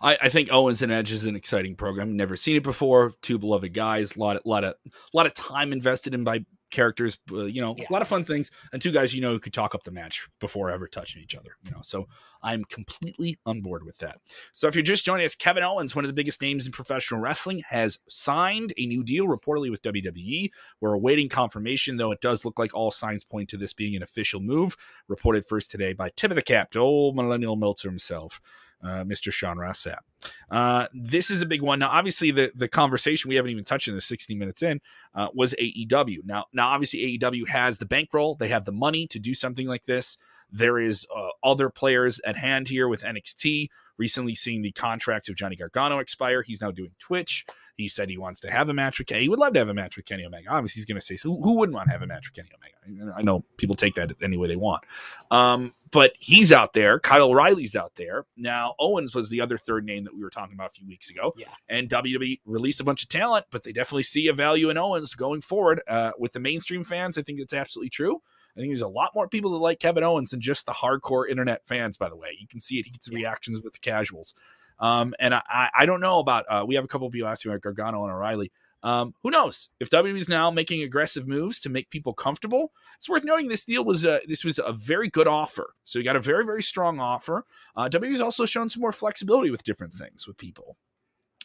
I, 0.00 0.16
I 0.22 0.28
think 0.28 0.52
Owens 0.52 0.82
and 0.82 0.92
Edge 0.92 1.10
is 1.10 1.24
an 1.24 1.34
exciting 1.36 1.74
program. 1.74 2.16
Never 2.16 2.36
seen 2.36 2.56
it 2.56 2.62
before. 2.62 3.14
Two 3.22 3.38
beloved 3.38 3.72
guys. 3.74 4.16
A 4.16 4.20
lot, 4.20 4.44
lot 4.46 4.64
of, 4.64 4.74
lot 5.12 5.26
of 5.26 5.34
time 5.34 5.72
invested 5.72 6.14
in 6.14 6.22
by 6.24 6.44
characters. 6.70 7.18
Uh, 7.30 7.44
you 7.44 7.60
know, 7.60 7.74
Yeah. 7.78 7.84
a 7.88 7.92
lot 7.92 8.02
of 8.02 8.08
fun 8.08 8.24
things. 8.24 8.50
And 8.72 8.80
two 8.82 8.92
guys 8.92 9.14
you 9.14 9.20
know 9.20 9.30
who 9.32 9.38
could 9.40 9.52
talk 9.52 9.74
up 9.74 9.84
the 9.84 9.90
match 9.90 10.28
before 10.40 10.70
ever 10.70 10.86
touching 10.86 11.22
each 11.22 11.34
other. 11.34 11.56
You 11.64 11.70
know, 11.70 11.80
so 11.82 12.08
I'm 12.42 12.64
completely 12.64 13.38
on 13.46 13.60
board 13.60 13.84
with 13.84 13.98
that. 13.98 14.18
So 14.52 14.68
if 14.68 14.74
you're 14.74 14.82
just 14.84 15.04
joining 15.04 15.24
us, 15.24 15.34
Kevin 15.34 15.62
Owens, 15.62 15.94
one 15.96 16.04
of 16.04 16.08
the 16.08 16.14
biggest 16.14 16.40
names 16.42 16.66
in 16.66 16.72
professional 16.72 17.20
wrestling, 17.20 17.62
has 17.70 17.98
signed 18.08 18.72
a 18.78 18.86
new 18.86 19.02
deal 19.02 19.26
reportedly 19.26 19.70
with 19.70 19.82
WWE. 19.82 20.50
We're 20.80 20.92
awaiting 20.92 21.28
confirmation, 21.28 21.96
though. 21.96 22.12
It 22.12 22.20
does 22.20 22.44
look 22.44 22.58
like 22.58 22.74
all 22.74 22.90
signs 22.90 23.24
point 23.24 23.48
to 23.50 23.56
this 23.56 23.72
being 23.72 23.96
an 23.96 24.02
official 24.02 24.40
move. 24.40 24.76
Reported 25.08 25.44
first 25.46 25.70
today 25.70 25.92
by 25.92 26.10
tip 26.10 26.30
of 26.30 26.36
the 26.36 26.42
cap 26.42 26.70
to 26.72 26.78
old 26.80 27.16
millennial 27.16 27.56
Meltzer 27.56 27.88
himself 27.88 28.40
uh, 28.82 29.04
Mr. 29.04 29.32
Sean 29.32 29.58
Ross 29.58 29.84
Sapp. 29.84 30.30
Uh, 30.50 30.86
this 30.92 31.30
is 31.30 31.42
a 31.42 31.46
big 31.46 31.62
one. 31.62 31.78
Now, 31.78 31.88
obviously, 31.90 32.30
the 32.30 32.52
the 32.54 32.68
conversation 32.68 33.28
we 33.28 33.36
haven't 33.36 33.50
even 33.50 33.64
touched 33.64 33.88
in 33.88 33.94
the 33.94 34.00
60 34.00 34.34
minutes 34.34 34.62
in 34.62 34.80
uh, 35.14 35.28
was 35.34 35.54
AEW. 35.54 36.18
Now, 36.24 36.46
now, 36.52 36.68
obviously, 36.68 37.18
AEW 37.18 37.48
has 37.48 37.78
the 37.78 37.86
bankroll. 37.86 38.34
They 38.34 38.48
have 38.48 38.64
the 38.64 38.72
money 38.72 39.06
to 39.08 39.18
do 39.18 39.34
something 39.34 39.66
like 39.66 39.86
this. 39.86 40.18
There 40.50 40.78
is 40.78 41.06
uh, 41.14 41.28
other 41.42 41.70
players 41.70 42.20
at 42.24 42.36
hand 42.36 42.68
here 42.68 42.88
with 42.88 43.02
NXT. 43.02 43.68
Recently, 43.98 44.34
seeing 44.34 44.62
the 44.62 44.72
contracts 44.72 45.28
of 45.28 45.36
Johnny 45.36 45.56
Gargano 45.56 45.98
expire, 45.98 46.42
he's 46.42 46.60
now 46.60 46.70
doing 46.70 46.92
Twitch. 46.98 47.46
He 47.76 47.88
said 47.88 48.08
he 48.08 48.16
wants 48.16 48.40
to 48.40 48.50
have 48.50 48.70
a 48.70 48.74
match 48.74 48.98
with 48.98 49.06
Kenny. 49.06 49.22
He 49.22 49.28
would 49.28 49.38
love 49.38 49.52
to 49.52 49.58
have 49.58 49.68
a 49.68 49.74
match 49.74 49.96
with 49.96 50.06
Kenny 50.06 50.24
Omega. 50.24 50.48
Obviously, 50.48 50.80
he's 50.80 50.86
going 50.86 50.98
to 50.98 51.04
say 51.04 51.16
so. 51.16 51.34
Who, 51.34 51.58
wouldn't 51.58 51.76
want 51.76 51.88
to 51.88 51.92
have 51.92 52.00
a 52.00 52.06
match 52.06 52.28
with 52.28 52.34
Kenny 52.34 52.48
Omega? 52.54 53.12
I 53.14 53.22
know 53.22 53.44
people 53.58 53.76
take 53.76 53.94
that 53.94 54.12
any 54.22 54.38
way 54.38 54.48
they 54.48 54.56
want. 54.56 54.84
Um, 55.30 55.74
but 55.90 56.12
he's 56.18 56.52
out 56.52 56.72
there. 56.72 56.98
Kyle 56.98 57.28
O'Reilly's 57.28 57.76
out 57.76 57.94
there. 57.96 58.24
Now, 58.36 58.74
Owens 58.78 59.14
was 59.14 59.28
the 59.28 59.42
other 59.42 59.58
third 59.58 59.84
name 59.84 60.04
that 60.04 60.14
we 60.14 60.22
were 60.22 60.30
talking 60.30 60.54
about 60.54 60.70
a 60.70 60.74
few 60.74 60.86
weeks 60.86 61.10
ago. 61.10 61.34
Yeah. 61.36 61.48
And 61.68 61.88
WWE 61.90 62.40
released 62.46 62.80
a 62.80 62.84
bunch 62.84 63.02
of 63.02 63.10
talent, 63.10 63.46
but 63.50 63.62
they 63.62 63.72
definitely 63.72 64.04
see 64.04 64.28
a 64.28 64.32
value 64.32 64.70
in 64.70 64.78
Owens 64.78 65.14
going 65.14 65.42
forward. 65.42 65.82
Uh, 65.86 66.12
with 66.18 66.32
the 66.32 66.40
mainstream 66.40 66.82
fans, 66.82 67.18
I 67.18 67.22
think 67.22 67.40
it's 67.40 67.52
absolutely 67.52 67.90
true. 67.90 68.22
I 68.56 68.60
think 68.60 68.72
there's 68.72 68.80
a 68.82 68.88
lot 68.88 69.10
more 69.14 69.28
people 69.28 69.50
that 69.52 69.58
like 69.58 69.78
Kevin 69.80 70.02
Owens 70.04 70.30
than 70.30 70.40
just 70.40 70.64
the 70.66 70.72
hardcore 70.72 71.28
internet 71.28 71.66
fans, 71.66 71.96
by 71.98 72.08
the 72.08 72.16
way. 72.16 72.28
You 72.40 72.48
can 72.48 72.60
see 72.60 72.78
it. 72.78 72.86
He 72.86 72.90
gets 72.92 73.08
reactions 73.10 73.60
with 73.62 73.74
the 73.74 73.78
casuals. 73.80 74.34
Um, 74.78 75.14
and 75.18 75.34
I, 75.34 75.68
I- 75.78 75.86
don't 75.86 76.00
know 76.00 76.18
about, 76.18 76.44
uh, 76.48 76.64
we 76.66 76.74
have 76.74 76.84
a 76.84 76.88
couple 76.88 77.06
of 77.06 77.12
people 77.12 77.28
asking 77.28 77.50
about 77.52 77.62
Gargano 77.62 78.02
and 78.04 78.12
O'Reilly. 78.12 78.50
Um, 78.82 79.14
who 79.22 79.30
knows 79.30 79.68
if 79.80 79.90
WWE 79.90 80.16
is 80.18 80.28
now 80.28 80.50
making 80.50 80.82
aggressive 80.82 81.26
moves 81.26 81.58
to 81.60 81.68
make 81.68 81.90
people 81.90 82.12
comfortable? 82.12 82.72
It's 82.98 83.08
worth 83.08 83.24
noting 83.24 83.48
this 83.48 83.64
deal 83.64 83.84
was 83.84 84.04
a, 84.04 84.20
this 84.28 84.44
was 84.44 84.58
a 84.58 84.72
very 84.72 85.08
good 85.08 85.26
offer. 85.26 85.70
So 85.84 85.98
you 85.98 86.04
got 86.04 86.14
a 86.14 86.20
very 86.20 86.44
very 86.44 86.62
strong 86.62 87.00
offer. 87.00 87.44
Uh, 87.74 87.88
WWE's 87.88 88.20
also 88.20 88.44
shown 88.44 88.68
some 88.70 88.82
more 88.82 88.92
flexibility 88.92 89.50
with 89.50 89.64
different 89.64 89.92
things 89.94 90.26
with 90.26 90.36
people, 90.36 90.76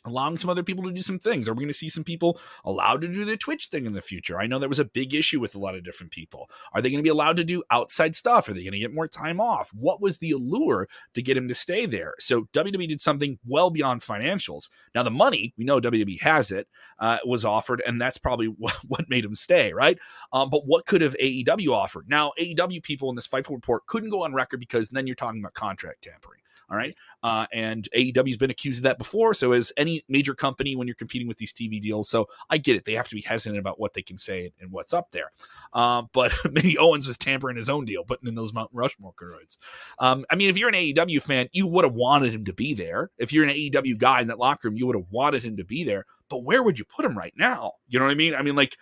allowing 0.06 0.38
some 0.38 0.50
other 0.50 0.64
people 0.64 0.84
to 0.84 0.92
do 0.92 1.02
some 1.02 1.20
things. 1.20 1.48
Are 1.48 1.54
we 1.54 1.64
going 1.64 1.68
to 1.68 1.74
see 1.74 1.90
some 1.90 2.04
people 2.04 2.40
allowed 2.66 3.02
to 3.02 3.08
do 3.08 3.26
the 3.26 3.38
Twitch 3.38 3.68
thing 3.68 3.86
in 3.86 3.94
the 3.94 4.02
future? 4.02 4.40
I 4.40 4.48
know 4.48 4.60
that 4.60 4.70
was 4.70 4.80
a 4.80 4.86
big 4.86 5.14
issue 5.14 5.40
with 5.40 5.56
a 5.56 5.60
lot 5.60 5.76
of 5.76 5.84
different 5.84 6.12
people. 6.12 6.50
Are 6.74 6.82
they 6.82 6.90
going 6.90 7.00
to 7.00 7.04
be 7.04 7.10
allowed 7.10 7.38
to 7.38 7.44
do 7.44 7.64
outside 7.70 8.16
stuff? 8.16 8.48
Are 8.48 8.54
they 8.54 8.64
going 8.64 8.74
to 8.74 8.80
get 8.80 8.94
more 8.94 9.08
time 9.08 9.40
off? 9.40 9.70
What 9.74 10.02
was 10.02 10.20
the 10.20 10.32
allure 10.32 10.88
to 11.14 11.22
get 11.22 11.38
him 11.38 11.48
to 11.48 11.54
stay 11.54 11.86
there? 11.86 12.14
So 12.20 12.48
WWE 12.54 12.88
did 12.88 13.02
something 13.02 13.38
well 13.46 13.70
beyond 13.70 14.02
financials. 14.02 14.70
Now 14.96 15.04
the 15.04 15.12
money 15.12 15.54
we 15.58 15.66
know 15.66 15.80
WWE 15.80 16.22
has 16.22 16.52
it 16.52 16.68
uh, 17.00 17.20
was 17.26 17.46
offered, 17.46 17.82
and 17.86 18.02
that's 18.02 18.18
probably 18.18 18.48
what, 18.58 19.10
made 19.10 19.26
him 19.26 19.36
stay, 19.36 19.74
right? 19.74 19.98
Um, 20.34 20.50
but 20.50 20.66
what 20.66 20.86
could 20.86 21.02
have 21.02 21.16
AEW 21.22 21.70
offered? 21.70 22.10
Now 22.10 22.32
AEW 22.40 22.82
people 22.82 23.10
in 23.10 23.16
this 23.16 23.28
Fightful 23.28 23.52
report 23.52 23.86
couldn't 23.88 24.10
go 24.10 24.24
on 24.24 24.34
record 24.34 24.60
because 24.60 24.90
then 24.90 25.08
you're 25.08 25.16
talking 25.16 25.42
about 25.42 25.54
contract 25.54 26.04
tampering. 26.04 26.42
All 26.72 26.78
right. 26.78 26.96
Uh, 27.22 27.48
and 27.52 27.88
AEW's 27.96 28.38
been 28.38 28.50
accused 28.50 28.80
of 28.80 28.84
that 28.84 28.98
before. 28.98 29.34
So, 29.34 29.52
as 29.52 29.74
any 29.76 30.04
major 30.08 30.34
company 30.34 30.78
when 30.78 30.88
you're 30.88 30.96
competing 30.96 31.28
with 31.28 31.38
these 31.38 31.54
TV 31.54 31.82
deals, 31.82 32.08
so 32.08 32.30
I 32.50 32.60
get 32.60 32.78
it. 32.78 32.86
They 32.86 32.94
have 32.94 33.10
to 33.10 33.16
be 33.16 33.22
hesitant 33.22 33.60
about 33.60 33.78
what 33.78 33.94
they 33.94 34.02
can 34.02 34.18
say 34.18 34.54
and 34.62 34.72
what's 34.72 34.94
up 34.94 35.12
there. 35.12 35.34
Uh, 35.74 36.04
but 36.14 36.34
maybe 36.52 36.78
Owens 36.78 37.08
was 37.08 37.18
tampering 37.18 37.58
his 37.58 37.70
own 37.70 37.84
deal, 37.84 38.06
putting 38.06 38.30
in 38.30 38.36
those 38.36 38.54
Mount 38.54 38.70
Rushmore 38.72 39.12
cards. 39.14 39.58
Um, 40.00 40.26
I 40.30 40.36
mean, 40.36 40.50
if 40.50 40.58
you're 40.58 40.70
an 40.70 40.76
AEW 40.76 41.22
fan, 41.22 41.50
you 41.52 41.68
would 41.68 41.84
have 41.84 41.94
wanted 41.94 42.34
him 42.34 42.46
to 42.46 42.54
be 42.54 42.74
there. 42.74 43.12
If 43.18 43.34
you're 43.34 43.44
an 43.44 43.54
AEW 43.54 43.98
guy 43.98 44.22
in 44.22 44.28
that 44.28 44.40
locker 44.40 44.70
room, 44.70 44.78
you 44.78 44.88
would 44.88 44.96
have 44.96 45.12
wanted 45.12 45.44
him 45.44 45.58
to 45.58 45.66
be 45.66 45.84
there. 45.84 46.06
But 46.30 46.46
where 46.46 46.64
would 46.64 46.80
you 46.80 46.86
put 46.86 47.04
him 47.04 47.18
right 47.18 47.34
now? 47.36 47.74
You 47.90 48.00
know 48.00 48.06
what 48.06 48.12
I 48.12 48.16
mean? 48.16 48.34
I 48.34 48.44
mean, 48.44 48.56
like, 48.56 48.78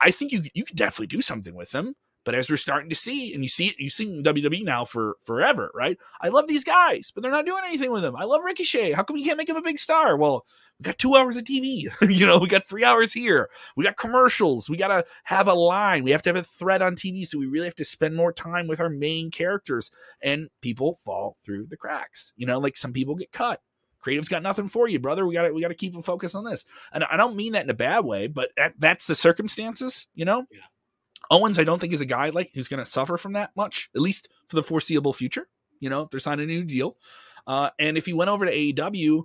I 0.00 0.10
think 0.10 0.32
you 0.32 0.42
you 0.54 0.64
could 0.64 0.76
definitely 0.76 1.06
do 1.08 1.20
something 1.20 1.54
with 1.54 1.72
him. 1.72 1.94
But 2.26 2.34
as 2.34 2.50
we're 2.50 2.56
starting 2.56 2.90
to 2.90 2.96
see, 2.96 3.32
and 3.32 3.44
you 3.44 3.48
see 3.48 3.68
it, 3.68 3.76
you've 3.78 3.92
seen 3.92 4.24
WWE 4.24 4.64
now 4.64 4.84
for 4.84 5.16
forever, 5.22 5.70
right? 5.72 5.96
I 6.20 6.28
love 6.28 6.48
these 6.48 6.64
guys, 6.64 7.12
but 7.14 7.22
they're 7.22 7.30
not 7.30 7.46
doing 7.46 7.62
anything 7.64 7.92
with 7.92 8.02
them. 8.02 8.16
I 8.16 8.24
love 8.24 8.42
Ricochet. 8.44 8.92
How 8.92 9.04
come 9.04 9.14
we 9.14 9.24
can't 9.24 9.38
make 9.38 9.48
him 9.48 9.54
a 9.54 9.62
big 9.62 9.78
star? 9.78 10.16
Well, 10.16 10.44
we 10.80 10.82
got 10.82 10.98
two 10.98 11.14
hours 11.14 11.36
of 11.36 11.44
TV. 11.44 11.84
you 12.10 12.26
know, 12.26 12.38
we 12.38 12.48
got 12.48 12.68
three 12.68 12.82
hours 12.82 13.12
here. 13.12 13.48
We 13.76 13.84
got 13.84 13.96
commercials. 13.96 14.68
We 14.68 14.76
got 14.76 14.88
to 14.88 15.04
have 15.22 15.46
a 15.46 15.54
line. 15.54 16.02
We 16.02 16.10
have 16.10 16.22
to 16.22 16.30
have 16.30 16.36
a 16.36 16.42
thread 16.42 16.82
on 16.82 16.96
TV. 16.96 17.24
So 17.24 17.38
we 17.38 17.46
really 17.46 17.66
have 17.66 17.76
to 17.76 17.84
spend 17.84 18.16
more 18.16 18.32
time 18.32 18.66
with 18.66 18.80
our 18.80 18.90
main 18.90 19.30
characters. 19.30 19.92
And 20.20 20.48
people 20.62 20.96
fall 21.04 21.36
through 21.44 21.68
the 21.68 21.76
cracks. 21.76 22.32
You 22.36 22.46
know, 22.46 22.58
like 22.58 22.76
some 22.76 22.92
people 22.92 23.14
get 23.14 23.30
cut. 23.30 23.62
Creative's 24.00 24.28
got 24.28 24.42
nothing 24.42 24.68
for 24.68 24.88
you, 24.88 24.98
brother. 24.98 25.24
We 25.26 25.34
got 25.34 25.42
to 25.46 25.52
we 25.52 25.62
got 25.62 25.68
to 25.68 25.74
keep 25.74 25.92
them 25.92 26.02
focused 26.02 26.34
on 26.34 26.44
this. 26.44 26.64
And 26.92 27.04
I 27.04 27.16
don't 27.16 27.36
mean 27.36 27.52
that 27.52 27.64
in 27.64 27.70
a 27.70 27.74
bad 27.74 28.04
way, 28.04 28.26
but 28.26 28.50
that, 28.56 28.74
that's 28.78 29.06
the 29.06 29.14
circumstances. 29.14 30.08
You 30.14 30.24
know. 30.24 30.44
Yeah. 30.50 30.58
Owens, 31.30 31.58
I 31.58 31.64
don't 31.64 31.80
think 31.80 31.92
is 31.92 32.00
a 32.00 32.06
guy 32.06 32.30
like 32.30 32.50
who's 32.54 32.68
going 32.68 32.84
to 32.84 32.90
suffer 32.90 33.16
from 33.16 33.32
that 33.32 33.50
much, 33.56 33.90
at 33.94 34.00
least 34.00 34.28
for 34.48 34.56
the 34.56 34.62
foreseeable 34.62 35.12
future. 35.12 35.48
You 35.80 35.90
know, 35.90 36.02
if 36.02 36.10
they're 36.10 36.20
signing 36.20 36.44
a 36.44 36.52
new 36.52 36.64
deal, 36.64 36.96
uh, 37.46 37.70
and 37.78 37.96
if 37.96 38.06
he 38.06 38.12
went 38.12 38.30
over 38.30 38.46
to 38.46 38.52
AEW, 38.52 39.24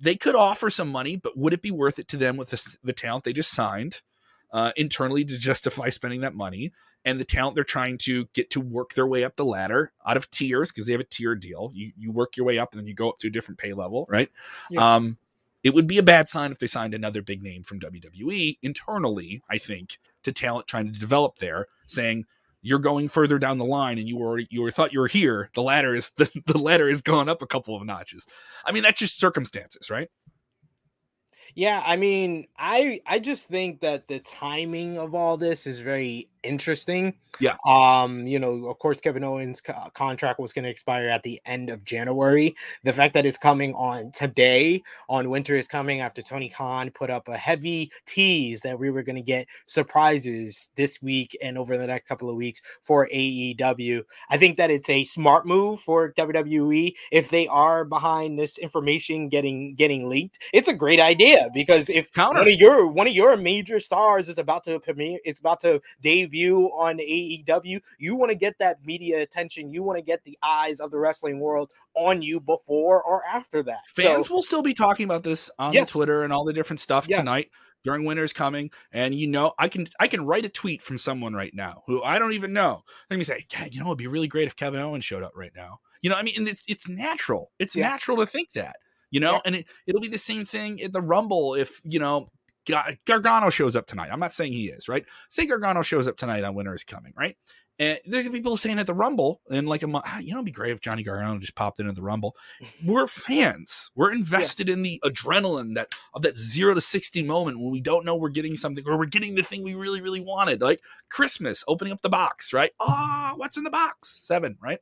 they 0.00 0.16
could 0.16 0.34
offer 0.34 0.70
some 0.70 0.88
money, 0.88 1.16
but 1.16 1.36
would 1.36 1.52
it 1.52 1.62
be 1.62 1.70
worth 1.70 1.98
it 1.98 2.08
to 2.08 2.16
them 2.16 2.36
with 2.36 2.50
the, 2.50 2.76
the 2.82 2.92
talent 2.92 3.24
they 3.24 3.32
just 3.32 3.52
signed 3.52 4.00
uh, 4.52 4.72
internally 4.76 5.24
to 5.24 5.38
justify 5.38 5.88
spending 5.88 6.22
that 6.22 6.34
money? 6.34 6.72
And 7.04 7.18
the 7.18 7.24
talent 7.24 7.54
they're 7.54 7.64
trying 7.64 7.96
to 7.98 8.26
get 8.34 8.50
to 8.50 8.60
work 8.60 8.92
their 8.92 9.06
way 9.06 9.24
up 9.24 9.36
the 9.36 9.44
ladder 9.44 9.92
out 10.06 10.18
of 10.18 10.30
tiers 10.30 10.70
because 10.70 10.86
they 10.86 10.92
have 10.92 11.00
a 11.00 11.04
tier 11.04 11.34
deal. 11.34 11.70
You 11.72 11.92
you 11.96 12.12
work 12.12 12.36
your 12.36 12.44
way 12.44 12.58
up 12.58 12.72
and 12.72 12.80
then 12.80 12.86
you 12.86 12.94
go 12.94 13.08
up 13.08 13.18
to 13.20 13.28
a 13.28 13.30
different 13.30 13.58
pay 13.58 13.72
level, 13.72 14.06
right? 14.10 14.30
Yeah. 14.70 14.96
Um, 14.96 15.16
it 15.62 15.74
would 15.74 15.86
be 15.86 15.98
a 15.98 16.02
bad 16.02 16.28
sign 16.28 16.52
if 16.52 16.58
they 16.58 16.66
signed 16.66 16.94
another 16.94 17.22
big 17.22 17.42
name 17.42 17.62
from 17.62 17.80
WWE 17.80 18.58
internally, 18.62 19.42
I 19.48 19.58
think, 19.58 19.98
to 20.24 20.32
talent 20.32 20.66
trying 20.66 20.92
to 20.92 20.98
develop 20.98 21.38
there, 21.38 21.66
saying 21.86 22.24
you're 22.62 22.78
going 22.78 23.08
further 23.08 23.38
down 23.38 23.58
the 23.58 23.64
line 23.64 23.98
and 23.98 24.08
you 24.08 24.18
were 24.18 24.38
you 24.38 24.62
were 24.62 24.70
thought 24.70 24.92
you 24.92 25.00
were 25.00 25.08
here. 25.08 25.50
The 25.54 25.62
ladder 25.62 25.94
is 25.94 26.10
the, 26.16 26.30
the 26.46 26.58
ladder 26.58 26.88
is 26.88 27.00
gone 27.00 27.28
up 27.28 27.42
a 27.42 27.46
couple 27.46 27.76
of 27.76 27.84
notches. 27.84 28.26
I 28.64 28.72
mean, 28.72 28.82
that's 28.82 28.98
just 28.98 29.18
circumstances, 29.18 29.90
right? 29.90 30.08
Yeah, 31.54 31.82
I 31.84 31.96
mean, 31.96 32.46
I 32.56 33.00
I 33.06 33.18
just 33.18 33.46
think 33.46 33.80
that 33.80 34.06
the 34.08 34.20
timing 34.20 34.98
of 34.98 35.14
all 35.14 35.36
this 35.36 35.66
is 35.66 35.80
very 35.80 36.28
interesting. 36.42 37.14
Yeah. 37.38 37.56
Um, 37.66 38.26
you 38.26 38.38
know, 38.38 38.66
of 38.66 38.78
course, 38.78 39.00
Kevin 39.00 39.24
Owens' 39.24 39.60
co- 39.60 39.90
contract 39.94 40.40
was 40.40 40.52
going 40.52 40.64
to 40.64 40.70
expire 40.70 41.08
at 41.08 41.22
the 41.22 41.40
end 41.46 41.70
of 41.70 41.84
January. 41.84 42.54
The 42.84 42.92
fact 42.92 43.14
that 43.14 43.24
it's 43.24 43.38
coming 43.38 43.74
on 43.74 44.10
today, 44.12 44.82
on 45.08 45.30
Winter 45.30 45.56
is 45.56 45.68
coming 45.68 46.00
after 46.00 46.22
Tony 46.22 46.48
Khan 46.48 46.90
put 46.90 47.10
up 47.10 47.28
a 47.28 47.36
heavy 47.36 47.90
tease 48.06 48.60
that 48.62 48.78
we 48.78 48.90
were 48.90 49.02
going 49.02 49.16
to 49.16 49.22
get 49.22 49.46
surprises 49.66 50.70
this 50.76 51.00
week 51.00 51.36
and 51.42 51.56
over 51.56 51.78
the 51.78 51.86
next 51.86 52.08
couple 52.08 52.28
of 52.28 52.36
weeks 52.36 52.60
for 52.82 53.08
AEW. 53.12 54.02
I 54.30 54.36
think 54.36 54.56
that 54.56 54.70
it's 54.70 54.90
a 54.90 55.04
smart 55.04 55.46
move 55.46 55.80
for 55.80 56.12
WWE 56.14 56.92
if 57.12 57.30
they 57.30 57.46
are 57.48 57.84
behind 57.84 58.38
this 58.38 58.58
information 58.58 59.28
getting 59.28 59.74
getting 59.74 60.08
leaked. 60.08 60.42
It's 60.52 60.68
a 60.68 60.74
great 60.74 61.00
idea 61.00 61.48
because 61.54 61.88
if 61.88 62.12
Counter. 62.12 62.40
one 62.40 62.48
of 62.48 62.60
your 62.60 62.86
one 62.88 63.06
of 63.06 63.14
your 63.14 63.36
major 63.36 63.80
stars 63.80 64.28
is 64.28 64.38
about 64.38 64.64
to 64.64 64.80
premiere, 64.80 65.20
it's 65.24 65.40
about 65.40 65.60
to 65.60 65.80
debut 66.02 66.29
debut 66.30 66.66
on 66.66 66.98
AEW, 66.98 67.80
you 67.98 68.14
want 68.14 68.30
to 68.30 68.36
get 68.36 68.58
that 68.58 68.84
media 68.84 69.20
attention. 69.20 69.70
You 69.70 69.82
want 69.82 69.98
to 69.98 70.04
get 70.04 70.24
the 70.24 70.38
eyes 70.42 70.80
of 70.80 70.90
the 70.90 70.98
wrestling 70.98 71.40
world 71.40 71.70
on 71.94 72.22
you 72.22 72.40
before 72.40 73.02
or 73.02 73.22
after 73.26 73.62
that. 73.64 73.86
Fans 73.86 74.28
so, 74.28 74.34
will 74.34 74.42
still 74.42 74.62
be 74.62 74.74
talking 74.74 75.04
about 75.04 75.24
this 75.24 75.50
on 75.58 75.72
yes. 75.72 75.90
Twitter 75.90 76.22
and 76.22 76.32
all 76.32 76.44
the 76.44 76.52
different 76.52 76.80
stuff 76.80 77.06
yes. 77.08 77.18
tonight 77.18 77.50
during 77.82 78.04
winter's 78.04 78.34
coming 78.34 78.70
and 78.92 79.14
you 79.14 79.26
know 79.26 79.54
i 79.58 79.66
can 79.66 79.86
i 79.98 80.06
can 80.06 80.26
write 80.26 80.44
a 80.44 80.50
tweet 80.50 80.82
from 80.82 80.98
someone 80.98 81.32
right 81.32 81.54
now 81.54 81.82
who 81.86 82.02
i 82.02 82.18
don't 82.18 82.34
even 82.34 82.52
know 82.52 82.82
let 83.08 83.16
me 83.16 83.24
say 83.24 83.42
God, 83.56 83.74
you 83.74 83.80
know 83.80 83.86
it'd 83.86 83.96
be 83.96 84.06
really 84.06 84.28
great 84.28 84.46
if 84.46 84.54
kevin 84.54 84.80
owens 84.80 85.02
showed 85.02 85.22
up 85.22 85.32
right 85.34 85.52
now 85.56 85.80
you 86.02 86.10
know 86.10 86.16
i 86.16 86.22
mean 86.22 86.46
it's, 86.46 86.62
it's 86.68 86.86
natural 86.86 87.50
it's 87.58 87.74
yeah. 87.74 87.88
natural 87.88 88.18
to 88.18 88.26
think 88.26 88.52
that 88.52 88.76
you 89.10 89.18
know 89.18 89.32
yeah. 89.32 89.40
and 89.46 89.54
it, 89.54 89.66
it'll 89.86 90.02
be 90.02 90.08
the 90.08 90.18
same 90.18 90.44
thing 90.44 90.78
at 90.82 90.92
the 90.92 91.00
rumble 91.00 91.54
if 91.54 91.80
you 91.82 91.98
know 91.98 92.28
Gargano 93.06 93.50
shows 93.50 93.76
up 93.76 93.86
tonight. 93.86 94.10
I'm 94.12 94.20
not 94.20 94.32
saying 94.32 94.52
he 94.52 94.66
is, 94.66 94.88
right? 94.88 95.04
Say 95.28 95.46
Gargano 95.46 95.82
shows 95.82 96.06
up 96.06 96.16
tonight 96.16 96.44
on 96.44 96.54
Winter 96.54 96.74
is 96.74 96.84
Coming, 96.84 97.12
right? 97.16 97.36
And 97.80 97.98
there's 98.04 98.28
people 98.28 98.58
saying 98.58 98.78
at 98.78 98.86
the 98.86 98.92
Rumble, 98.92 99.40
and 99.50 99.66
like 99.66 99.82
a 99.82 99.86
month, 99.86 100.04
ah, 100.06 100.18
you 100.18 100.32
know, 100.32 100.38
it'd 100.38 100.44
be 100.44 100.52
great 100.52 100.72
if 100.72 100.82
Johnny 100.82 101.02
Gargano 101.02 101.38
just 101.38 101.54
popped 101.54 101.80
into 101.80 101.92
the 101.92 102.02
Rumble. 102.02 102.36
We're 102.84 103.06
fans. 103.06 103.90
We're 103.94 104.12
invested 104.12 104.68
yeah. 104.68 104.74
in 104.74 104.82
the 104.82 105.00
adrenaline 105.02 105.76
that 105.76 105.94
of 106.12 106.20
that 106.20 106.36
zero 106.36 106.74
to 106.74 106.80
sixty 106.82 107.22
moment 107.22 107.58
when 107.58 107.72
we 107.72 107.80
don't 107.80 108.04
know 108.04 108.16
we're 108.16 108.28
getting 108.28 108.54
something 108.54 108.84
or 108.86 108.98
we're 108.98 109.06
getting 109.06 109.34
the 109.34 109.42
thing 109.42 109.62
we 109.62 109.74
really, 109.74 110.02
really 110.02 110.20
wanted, 110.20 110.60
like 110.60 110.82
Christmas, 111.08 111.64
opening 111.66 111.94
up 111.94 112.02
the 112.02 112.10
box, 112.10 112.52
right? 112.52 112.72
Ah, 112.78 113.30
oh, 113.32 113.38
what's 113.38 113.56
in 113.56 113.64
the 113.64 113.70
box? 113.70 114.10
Seven, 114.10 114.58
right? 114.62 114.80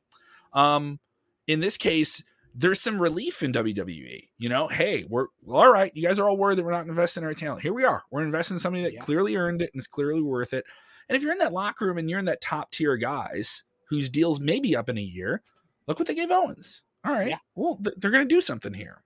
Um, 0.51 0.99
in 1.47 1.61
this 1.61 1.77
case, 1.77 2.21
there's 2.59 2.81
some 2.81 3.01
relief 3.01 3.41
in 3.41 3.53
WWE. 3.53 4.27
You 4.37 4.49
know, 4.49 4.67
hey, 4.67 5.05
we're 5.07 5.27
well, 5.41 5.61
all 5.61 5.71
right. 5.71 5.91
You 5.95 6.05
guys 6.05 6.19
are 6.19 6.29
all 6.29 6.37
worried 6.37 6.57
that 6.57 6.65
we're 6.65 6.71
not 6.71 6.87
investing 6.87 7.23
in 7.23 7.27
our 7.27 7.33
talent. 7.33 7.61
Here 7.61 7.73
we 7.73 7.85
are. 7.85 8.03
We're 8.11 8.23
investing 8.23 8.55
in 8.55 8.59
somebody 8.59 8.83
that 8.83 8.93
yeah. 8.93 8.99
clearly 8.99 9.37
earned 9.37 9.61
it 9.61 9.71
and 9.73 9.79
is 9.79 9.87
clearly 9.87 10.21
worth 10.21 10.53
it. 10.53 10.65
And 11.07 11.15
if 11.15 11.23
you're 11.23 11.31
in 11.31 11.37
that 11.37 11.53
locker 11.53 11.85
room 11.85 11.97
and 11.97 12.09
you're 12.09 12.19
in 12.19 12.25
that 12.25 12.41
top 12.41 12.71
tier 12.71 12.97
guys 12.97 13.63
whose 13.89 14.09
deals 14.09 14.41
may 14.41 14.59
be 14.59 14.75
up 14.75 14.89
in 14.89 14.97
a 14.97 15.01
year, 15.01 15.41
look 15.87 15.99
what 15.99 16.07
they 16.07 16.13
gave 16.13 16.31
Owens. 16.31 16.81
All 17.05 17.13
right. 17.13 17.29
Yeah. 17.29 17.37
Well, 17.55 17.79
th- 17.81 17.95
they're 17.97 18.11
going 18.11 18.27
to 18.27 18.35
do 18.35 18.41
something 18.41 18.73
here. 18.73 19.03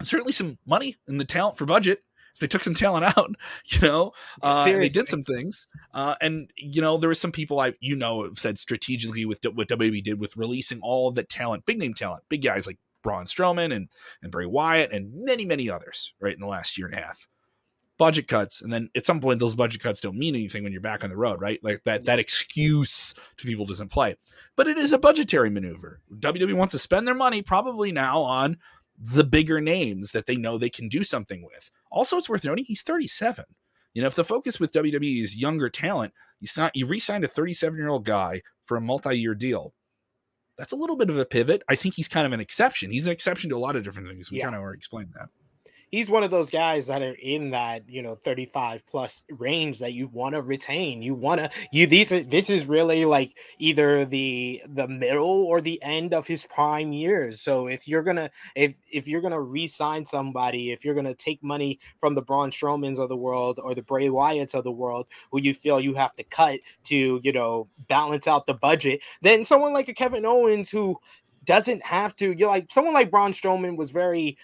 And 0.00 0.08
certainly 0.08 0.32
some 0.32 0.58
money 0.66 0.96
in 1.06 1.18
the 1.18 1.24
talent 1.24 1.58
for 1.58 1.66
budget 1.66 2.02
they 2.40 2.46
took 2.46 2.64
some 2.64 2.74
talent 2.74 3.04
out, 3.04 3.30
you 3.66 3.80
know, 3.80 4.12
uh, 4.42 4.64
they 4.64 4.88
did 4.88 5.08
some 5.08 5.24
things. 5.24 5.66
Uh, 5.92 6.14
and 6.20 6.50
you 6.56 6.80
know, 6.82 6.98
there 6.98 7.08
were 7.08 7.14
some 7.14 7.32
people 7.32 7.60
I, 7.60 7.72
you 7.80 7.96
know, 7.96 8.24
have 8.24 8.38
said 8.38 8.58
strategically 8.58 9.24
with 9.24 9.40
what 9.44 9.68
WWE 9.68 10.02
did 10.02 10.20
with 10.20 10.36
releasing 10.36 10.80
all 10.80 11.08
of 11.08 11.14
the 11.14 11.22
talent, 11.22 11.66
big 11.66 11.78
name 11.78 11.94
talent, 11.94 12.24
big 12.28 12.42
guys 12.42 12.66
like 12.66 12.78
Braun 13.02 13.26
Strowman 13.26 13.74
and 13.74 13.88
and 14.22 14.32
Bray 14.32 14.46
Wyatt 14.46 14.92
and 14.92 15.12
many 15.24 15.44
many 15.44 15.68
others, 15.68 16.14
right 16.20 16.34
in 16.34 16.40
the 16.40 16.46
last 16.46 16.78
year 16.78 16.86
and 16.86 16.96
a 16.96 17.02
half. 17.02 17.26
Budget 17.98 18.26
cuts, 18.26 18.62
and 18.62 18.72
then 18.72 18.88
at 18.96 19.04
some 19.04 19.20
point 19.20 19.38
those 19.38 19.54
budget 19.54 19.82
cuts 19.82 20.00
don't 20.00 20.18
mean 20.18 20.34
anything 20.34 20.64
when 20.64 20.72
you're 20.72 20.80
back 20.80 21.04
on 21.04 21.10
the 21.10 21.16
road, 21.16 21.40
right? 21.40 21.60
Like 21.62 21.84
that 21.84 22.06
that 22.06 22.18
excuse 22.18 23.14
to 23.36 23.46
people 23.46 23.66
doesn't 23.66 23.90
play. 23.90 24.16
But 24.56 24.66
it 24.66 24.78
is 24.78 24.92
a 24.92 24.98
budgetary 24.98 25.50
maneuver. 25.50 26.00
WWE 26.12 26.54
wants 26.54 26.72
to 26.72 26.78
spend 26.78 27.06
their 27.06 27.14
money 27.14 27.42
probably 27.42 27.92
now 27.92 28.22
on 28.22 28.58
the 29.04 29.24
bigger 29.24 29.60
names 29.60 30.12
that 30.12 30.26
they 30.26 30.36
know 30.36 30.56
they 30.56 30.70
can 30.70 30.88
do 30.88 31.02
something 31.02 31.42
with. 31.42 31.70
Also, 31.90 32.16
it's 32.16 32.28
worth 32.28 32.44
noting 32.44 32.64
he's 32.64 32.82
37. 32.82 33.44
You 33.94 34.02
know, 34.02 34.08
if 34.08 34.14
the 34.14 34.24
focus 34.24 34.60
with 34.60 34.72
WWE 34.72 35.22
is 35.22 35.36
younger 35.36 35.68
talent, 35.68 36.14
you, 36.40 36.46
sign, 36.46 36.70
you 36.72 36.86
re-signed 36.86 37.24
a 37.24 37.28
37 37.28 37.76
year 37.76 37.88
old 37.88 38.04
guy 38.04 38.42
for 38.64 38.76
a 38.76 38.80
multi-year 38.80 39.34
deal. 39.34 39.74
That's 40.56 40.72
a 40.72 40.76
little 40.76 40.96
bit 40.96 41.10
of 41.10 41.18
a 41.18 41.24
pivot. 41.24 41.62
I 41.68 41.74
think 41.74 41.96
he's 41.96 42.08
kind 42.08 42.26
of 42.26 42.32
an 42.32 42.40
exception. 42.40 42.90
He's 42.90 43.06
an 43.06 43.12
exception 43.12 43.50
to 43.50 43.56
a 43.56 43.58
lot 43.58 43.74
of 43.74 43.82
different 43.82 44.08
things. 44.08 44.30
We 44.30 44.38
yeah. 44.38 44.44
kind 44.44 44.54
of 44.54 44.62
already 44.62 44.78
explained 44.78 45.10
that 45.14 45.28
he's 45.92 46.08
one 46.08 46.24
of 46.24 46.30
those 46.30 46.50
guys 46.50 46.86
that 46.86 47.02
are 47.02 47.16
in 47.22 47.50
that 47.50 47.88
you 47.88 48.02
know 48.02 48.14
35 48.14 48.84
plus 48.86 49.22
range 49.30 49.78
that 49.78 49.92
you 49.92 50.08
want 50.08 50.34
to 50.34 50.42
retain 50.42 51.02
you 51.02 51.14
want 51.14 51.40
to 51.40 51.48
you 51.70 51.86
these 51.86 52.08
this 52.08 52.50
is 52.50 52.64
really 52.64 53.04
like 53.04 53.38
either 53.58 54.04
the 54.04 54.60
the 54.70 54.88
middle 54.88 55.44
or 55.44 55.60
the 55.60 55.80
end 55.82 56.12
of 56.12 56.26
his 56.26 56.44
prime 56.44 56.92
years 56.92 57.40
so 57.40 57.68
if 57.68 57.86
you're 57.86 58.02
gonna 58.02 58.28
if 58.56 58.74
if 58.90 59.06
you're 59.06 59.20
gonna 59.20 59.40
re-sign 59.40 60.04
somebody 60.04 60.72
if 60.72 60.84
you're 60.84 60.94
gonna 60.94 61.14
take 61.14 61.42
money 61.44 61.78
from 61.98 62.14
the 62.14 62.22
Braun 62.22 62.50
Strowmans 62.50 62.98
of 62.98 63.08
the 63.08 63.16
world 63.16 63.60
or 63.62 63.74
the 63.74 63.82
Bray 63.82 64.08
Wyatts 64.08 64.54
of 64.54 64.64
the 64.64 64.72
world 64.72 65.06
who 65.30 65.38
you 65.40 65.54
feel 65.54 65.78
you 65.78 65.94
have 65.94 66.12
to 66.12 66.24
cut 66.24 66.58
to 66.84 67.20
you 67.22 67.32
know 67.32 67.68
balance 67.88 68.26
out 68.26 68.46
the 68.46 68.54
budget 68.54 69.00
then 69.20 69.44
someone 69.44 69.74
like 69.74 69.88
a 69.88 69.94
Kevin 69.94 70.24
Owens 70.24 70.70
who 70.70 70.98
doesn't 71.44 71.84
have 71.84 72.14
to. 72.16 72.32
You're 72.32 72.48
like 72.48 72.68
someone 72.70 72.94
like 72.94 73.10
Braun 73.10 73.32
Strowman 73.32 73.76
was 73.76 73.90
very 73.90 74.38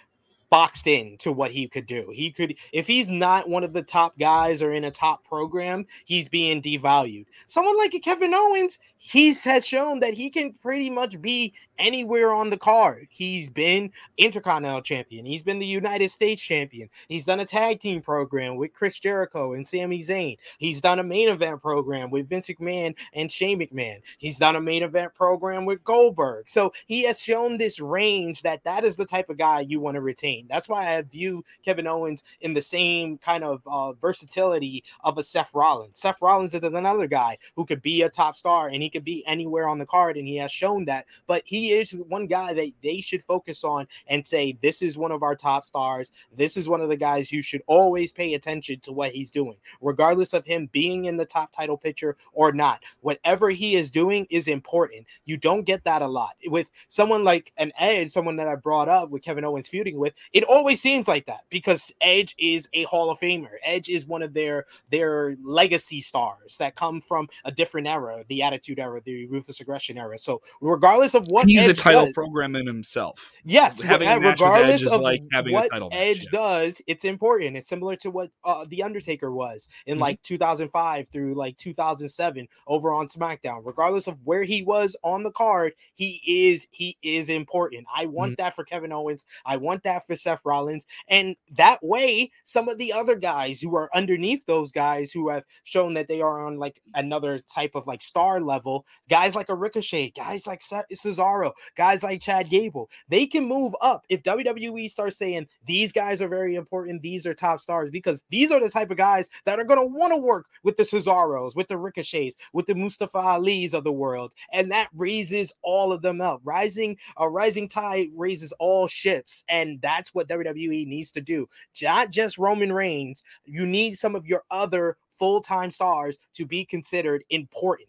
boxed 0.51 0.87
in 0.87 1.17
to 1.19 1.33
what 1.33 1.51
he 1.51 1.69
could 1.69 1.87
do. 1.87 2.11
He 2.13 2.31
could, 2.31 2.55
if 2.73 2.87
he's 2.87 3.09
not 3.09 3.49
one 3.49 3.65
of 3.65 3.73
the 3.73 3.83
top 3.83 4.19
guys 4.19 4.63
or 4.63 4.73
in 4.73 4.85
a 4.85 4.91
top 4.91 5.25
program, 5.25 5.87
he's 6.05 6.29
being 6.29 6.63
devalued. 6.63 7.27
Someone 7.47 7.77
like 7.77 7.95
a 7.95 7.99
Kevin 7.99 8.35
Owens, 8.35 8.79
he's 8.97 9.45
had 9.45 9.65
shown 9.65 10.01
that 10.01 10.15
he 10.15 10.31
can 10.31 10.53
pretty 10.55 10.91
much 10.91 11.21
be 11.21 11.53
anywhere 11.79 12.33
on 12.33 12.51
the 12.51 12.57
card. 12.57 13.07
He's 13.11 13.49
been 13.49 13.93
Intercontinental 14.17 14.83
Champion. 14.83 15.25
He's 15.25 15.43
been 15.43 15.59
the 15.59 15.67
United 15.67 16.11
States 16.11 16.43
Champion. 16.43 16.89
He's 17.09 17.25
done 17.25 17.41
a 17.41 17.45
tag 17.45 17.81
team 17.81 18.01
program 18.01 18.57
with 18.57 18.73
Chris 18.73 18.99
Jericho 18.99 19.53
and 19.53 19.67
Sami 19.67 20.01
Zayn. 20.01 20.37
He's 20.59 20.81
done 20.81 20.99
a 20.99 21.05
main 21.05 21.29
event 21.29 21.63
program 21.63 22.11
with 22.11 22.29
Vince 22.29 22.49
McMahon 22.49 22.95
and 23.13 23.31
Shane 23.31 23.61
McMahon. 23.61 24.01
He's 24.19 24.39
done 24.39 24.57
a 24.57 24.61
main 24.61 24.83
event 24.83 25.15
program 25.15 25.65
with 25.65 25.85
Goldberg. 25.85 26.49
So 26.49 26.73
he 26.87 27.05
has 27.05 27.21
shown 27.21 27.59
this 27.59 27.81
range 27.81 28.43
that 28.43 28.65
that 28.65 28.85
is 28.85 28.97
the 28.97 29.07
type 29.07 29.31
of 29.31 29.39
guy 29.39 29.61
you 29.61 29.81
want 29.81 29.95
to 29.95 30.01
retain. 30.01 30.38
That's 30.49 30.69
why 30.69 30.97
I 30.97 31.03
view 31.03 31.45
Kevin 31.65 31.87
Owens 31.87 32.23
in 32.41 32.55
the 32.55 32.63
same 32.63 33.19
kind 33.19 33.45
of 33.45 33.63
uh, 33.67 33.93
versatility 33.93 34.85
of 35.05 35.19
a 35.19 35.23
Seth 35.23 35.55
Rollins. 35.55 35.99
Seth 35.99 36.21
Rollins 36.21 36.55
is 36.55 36.63
another 36.63 37.07
guy 37.07 37.39
who 37.57 37.65
could 37.65 37.83
be 37.83 38.03
a 38.03 38.09
top 38.09 38.37
star 38.37 38.69
and 38.69 38.83
he 38.83 38.91
could 38.91 39.05
be 39.05 39.27
anywhere 39.27 39.69
on 39.69 39.79
the 39.79 39.87
card, 39.87 40.17
and 40.17 40.27
he 40.27 40.37
has 40.37 40.53
shown 40.53 40.85
that. 40.87 41.07
But 41.27 41.43
he 41.45 41.73
is 41.73 41.93
one 41.93 42.27
guy 42.27 42.53
that 42.53 42.73
they 42.83 43.01
should 43.01 43.25
focus 43.25 43.65
on 43.65 43.87
and 44.07 44.27
say, 44.27 44.57
This 44.63 44.83
is 44.83 44.99
one 44.99 45.13
of 45.13 45.23
our 45.23 45.35
top 45.35 45.67
stars. 45.67 46.13
This 46.37 46.57
is 46.57 46.69
one 46.69 46.81
of 46.81 46.89
the 46.89 46.97
guys 46.97 47.33
you 47.33 47.43
should 47.43 47.63
always 47.67 48.13
pay 48.13 48.35
attention 48.35 48.81
to 48.81 48.93
what 48.93 49.13
he's 49.13 49.31
doing, 49.31 49.57
regardless 49.81 50.33
of 50.35 50.45
him 50.45 50.69
being 50.73 51.07
in 51.07 51.17
the 51.17 51.25
top 51.25 51.53
title 51.53 51.77
picture 51.77 52.17
or 52.33 52.53
not. 52.53 52.81
Whatever 53.01 53.51
he 53.51 53.77
is 53.77 53.91
doing 53.91 54.27
is 54.31 54.49
important. 54.49 55.07
You 55.25 55.37
don't 55.37 55.65
get 55.65 55.85
that 55.85 56.03
a 56.03 56.09
lot. 56.09 56.37
With 56.47 56.71
someone 56.89 57.25
like 57.25 57.53
an 57.57 57.73
Edge, 57.79 58.11
someone 58.11 58.37
that 58.37 58.49
I 58.49 58.57
brought 58.57 58.89
up 58.89 59.11
with 59.11 59.23
Kevin 59.23 59.45
Owens 59.45 59.69
feuding 59.69 59.99
with, 59.99 60.15
it 60.33 60.45
always 60.45 60.81
seems 60.81 61.09
like 61.09 61.27
that 61.27 61.41
because 61.51 61.95
Edge 62.01 62.35
is 62.39 62.69
a 62.73 62.85
Hall 62.85 63.11
of 63.11 63.19
Famer. 63.19 63.57
Edge 63.65 63.89
is 63.89 64.07
one 64.07 64.23
of 64.23 64.35
their 64.35 64.67
their 64.91 65.37
legacy 65.43 66.01
stars 66.01 66.59
that 66.59 66.75
come 66.77 67.01
from 67.01 67.29
a 67.45 67.53
different 67.53 67.87
era, 67.87 68.25
the 68.29 68.43
Attitude 68.43 68.79
Era, 68.79 69.01
the 69.05 69.27
Ruthless 69.27 69.61
Aggression 69.61 69.99
Era. 69.99 70.19
So 70.19 70.43
regardless 70.61 71.15
of 71.15 71.29
what 71.29 71.47
he's 71.49 71.67
Edge 71.69 71.79
a 71.79 71.81
title 71.81 72.05
does, 72.07 72.15
program 72.15 72.57
in 72.57 72.67
himself. 72.67 73.33
Yes, 73.45 73.83
Having 73.83 74.09
a 74.09 74.11
match 74.21 74.23
with 74.23 74.41
regardless 74.41 74.75
Edge 74.75 74.83
is 74.83 74.93
of 74.93 75.01
like 75.01 75.23
having 75.33 75.53
a 75.53 75.55
what 75.55 75.71
title 75.71 75.91
match, 75.91 75.99
Edge 75.99 76.25
yeah. 76.33 76.39
does, 76.39 76.83
it's 76.87 77.05
important. 77.05 77.57
It's 77.57 77.69
similar 77.69 77.97
to 77.97 78.11
what 78.11 78.31
uh, 78.45 78.65
the 78.69 78.83
Undertaker 78.83 79.31
was 79.33 79.69
in 79.87 79.99
Mhm. 79.99 80.01
like 80.03 80.23
2005 80.23 81.09
through 81.09 81.35
like 81.35 81.57
2007 81.57 82.49
over 82.67 82.93
on 82.93 83.09
SmackDown. 83.09 83.63
Regardless 83.65 84.07
of 84.07 84.19
where 84.25 84.45
he 84.45 84.63
was 84.63 84.97
on 85.03 85.23
the 85.23 85.31
card, 85.31 85.73
he 85.95 86.21
is 86.27 86.69
he 86.71 86.97
is 87.03 87.29
important. 87.29 87.87
I 87.95 88.07
want 88.07 88.33
Mm-hmm. 88.33 88.43
that 88.43 88.55
for 88.55 88.65
Kevin 88.65 88.93
Owens. 88.93 89.25
I 89.47 89.57
want 89.57 89.83
that 89.85 90.07
for 90.07 90.15
Seth 90.19 90.43
Rollins, 90.45 90.87
and 91.09 91.37
that 91.57 91.83
way, 91.83 92.31
some 92.45 92.69
of 92.69 92.79
the 92.79 92.93
other 92.93 93.17
guys 93.17 93.61
who 93.61 93.75
are 93.77 93.91
underneath 93.95 94.45
those 94.47 94.73
guys 94.73 95.11
who 95.13 95.29
have 95.29 95.45
shown 95.65 95.95
that 95.95 96.09
they 96.09 96.21
are 96.21 96.47
on 96.47 96.59
like 96.59 96.81
another 96.95 97.39
type 97.39 97.75
of 97.75 97.87
like 97.87 98.03
star 98.03 98.41
level, 98.41 98.87
guys 99.09 99.35
like 99.35 99.49
a 99.49 99.55
Ricochet, 99.55 100.11
guys 100.11 100.47
like 100.47 100.61
Cesaro, 100.61 101.53
guys 101.77 102.03
like 102.03 102.21
Chad 102.21 102.51
Gable, 102.51 102.91
they 103.09 103.27
can 103.27 103.45
move 103.45 103.75
up 103.81 104.05
if 104.09 104.23
WWE 104.23 104.91
starts 104.91 105.17
saying 105.19 105.47
these 105.67 105.93
guys 105.93 106.21
are 106.21 106.29
very 106.29 106.55
important, 106.55 107.03
these 107.03 107.27
are 107.27 107.35
top 107.35 107.61
stars, 107.61 107.91
because 107.91 108.25
these 108.31 108.51
are 108.51 108.61
the 108.61 108.71
type 108.71 108.91
of 108.91 108.97
guys 108.97 109.31
that 109.45 109.59
are 109.59 109.65
going 109.65 109.81
to 109.81 109.97
want 109.97 110.13
to 110.13 110.21
work 110.21 110.47
with 110.63 110.77
the 110.77 110.83
Cesaros, 110.83 111.57
with 111.57 111.69
the 111.69 111.79
Ricochets, 111.79 112.37
with 112.53 112.67
the 112.67 112.75
Mustafa 112.75 113.19
Ali's 113.19 113.75
of 113.75 113.85
the 113.85 113.93
world, 113.93 114.33
and 114.53 114.71
that 114.71 114.89
raises 114.95 115.53
all 115.63 115.93
of 115.93 116.03
them 116.03 116.21
up. 116.21 116.41
Rising 116.45 116.97
a 117.17 117.29
rising 117.29 117.69
tide 117.69 118.09
raises 118.17 118.53
all 118.59 118.87
ships, 118.87 119.45
and 119.49 119.81
that's 119.81 120.08
what 120.15 120.29
WWE 120.29 120.87
needs 120.87 121.13
to 121.13 121.21
do. 121.21 121.49
Not 121.83 122.11
just 122.11 122.39
Roman 122.39 122.73
Reigns, 122.73 123.23
you 123.45 123.67
need 123.67 123.97
some 123.97 124.15
of 124.15 124.27
your 124.27 124.43
other 124.51 124.97
full-time 125.19 125.71
stars 125.71 126.19
to 126.35 126.47
be 126.47 126.65
considered 126.65 127.25
important. 127.31 127.89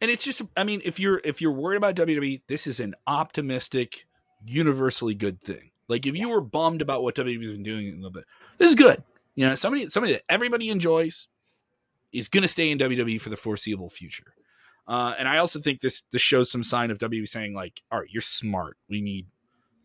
and 0.00 0.10
it's 0.10 0.24
just 0.24 0.42
i 0.56 0.64
mean 0.64 0.80
if 0.84 0.98
you're 0.98 1.20
if 1.24 1.40
you're 1.40 1.52
worried 1.52 1.76
about 1.76 1.94
wwe 1.94 2.40
this 2.48 2.66
is 2.66 2.80
an 2.80 2.94
optimistic 3.06 4.06
universally 4.44 5.14
good 5.14 5.40
thing. 5.40 5.70
Like 5.88 6.06
if 6.06 6.16
you 6.16 6.28
were 6.28 6.40
bummed 6.40 6.82
about 6.82 7.02
what 7.02 7.16
wwe's 7.16 7.52
been 7.52 7.62
doing 7.62 7.88
a 7.88 7.96
little 7.96 8.10
bit 8.10 8.24
this 8.58 8.70
is 8.70 8.76
good. 8.76 9.02
You 9.34 9.46
know 9.46 9.54
somebody 9.54 9.88
somebody 9.88 10.14
that 10.14 10.22
everybody 10.28 10.70
enjoys 10.70 11.28
is 12.12 12.28
going 12.28 12.42
to 12.42 12.48
stay 12.48 12.70
in 12.70 12.78
wwe 12.78 13.20
for 13.20 13.28
the 13.28 13.36
foreseeable 13.36 13.90
future. 13.90 14.34
Uh, 14.88 15.14
and 15.18 15.28
i 15.28 15.38
also 15.38 15.60
think 15.60 15.80
this 15.80 16.02
this 16.10 16.22
shows 16.22 16.50
some 16.50 16.62
sign 16.64 16.90
of 16.90 16.98
wwe 16.98 17.28
saying 17.28 17.54
like 17.54 17.82
all 17.90 18.00
right 18.00 18.08
you're 18.10 18.22
smart. 18.22 18.76
We 18.88 19.00
need 19.00 19.26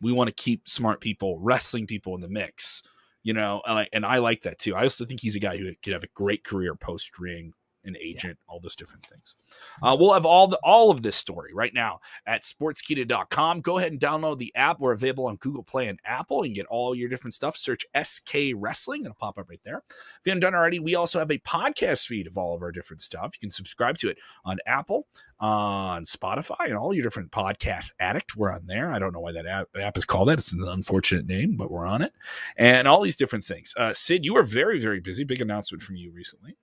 we 0.01 0.11
want 0.11 0.27
to 0.27 0.33
keep 0.33 0.67
smart 0.67 1.01
people 1.01 1.37
wrestling 1.39 1.87
people 1.87 2.15
in 2.15 2.21
the 2.21 2.29
mix 2.29 2.83
you 3.23 3.33
know 3.33 3.61
and 3.65 3.79
I, 3.79 3.87
and 3.91 4.05
I 4.05 4.19
like 4.19 4.43
that 4.43 4.59
too. 4.59 4.75
I 4.75 4.83
also 4.83 5.03
think 5.03 5.19
he's 5.19 5.35
a 5.35 5.39
guy 5.39 5.57
who 5.57 5.73
could 5.83 5.93
have 5.93 6.03
a 6.03 6.09
great 6.13 6.45
career 6.45 6.75
post 6.75 7.19
ring 7.19 7.53
an 7.85 7.97
agent, 8.01 8.37
all 8.47 8.59
those 8.59 8.75
different 8.75 9.05
things. 9.05 9.35
Uh, 9.81 9.95
we'll 9.99 10.13
have 10.13 10.25
all 10.25 10.47
the 10.47 10.59
all 10.63 10.91
of 10.91 11.01
this 11.01 11.15
story 11.15 11.53
right 11.53 11.73
now 11.73 11.99
at 12.25 12.43
sportskeeda.com. 12.43 13.61
Go 13.61 13.77
ahead 13.77 13.91
and 13.91 14.01
download 14.01 14.37
the 14.37 14.53
app. 14.55 14.79
We're 14.79 14.93
available 14.93 15.27
on 15.27 15.35
Google 15.37 15.63
Play 15.63 15.87
and 15.87 15.99
Apple. 16.05 16.45
You 16.45 16.51
can 16.51 16.55
get 16.55 16.65
all 16.67 16.95
your 16.95 17.09
different 17.09 17.33
stuff. 17.33 17.57
Search 17.57 17.85
SK 18.01 18.53
Wrestling. 18.55 19.01
It'll 19.01 19.15
pop 19.15 19.37
up 19.37 19.49
right 19.49 19.59
there. 19.63 19.83
If 19.89 20.21
you 20.25 20.31
haven't 20.31 20.41
done 20.41 20.55
already, 20.55 20.79
we 20.79 20.95
also 20.95 21.19
have 21.19 21.31
a 21.31 21.37
podcast 21.39 22.07
feed 22.07 22.27
of 22.27 22.37
all 22.37 22.55
of 22.55 22.61
our 22.61 22.71
different 22.71 23.01
stuff. 23.01 23.31
You 23.33 23.39
can 23.39 23.51
subscribe 23.51 23.97
to 23.99 24.09
it 24.09 24.17
on 24.43 24.57
Apple, 24.65 25.07
on 25.39 26.05
Spotify, 26.05 26.65
and 26.65 26.75
all 26.75 26.93
your 26.93 27.03
different 27.03 27.31
podcast 27.31 27.93
addict. 27.99 28.35
We're 28.35 28.51
on 28.51 28.65
there. 28.67 28.91
I 28.91 28.99
don't 28.99 29.13
know 29.13 29.19
why 29.19 29.33
that 29.33 29.45
app, 29.45 29.67
app 29.79 29.97
is 29.97 30.05
called 30.05 30.29
that. 30.29 30.39
It's 30.39 30.53
an 30.53 30.67
unfortunate 30.67 31.25
name, 31.27 31.55
but 31.57 31.71
we're 31.71 31.85
on 31.85 32.01
it. 32.01 32.13
And 32.57 32.87
all 32.87 33.01
these 33.01 33.15
different 33.15 33.45
things. 33.45 33.73
Uh, 33.77 33.93
Sid, 33.93 34.25
you 34.25 34.33
were 34.33 34.43
very, 34.43 34.79
very 34.79 34.99
busy. 34.99 35.23
Big 35.23 35.41
announcement 35.41 35.83
from 35.83 35.95
you 35.95 36.11
recently. 36.11 36.57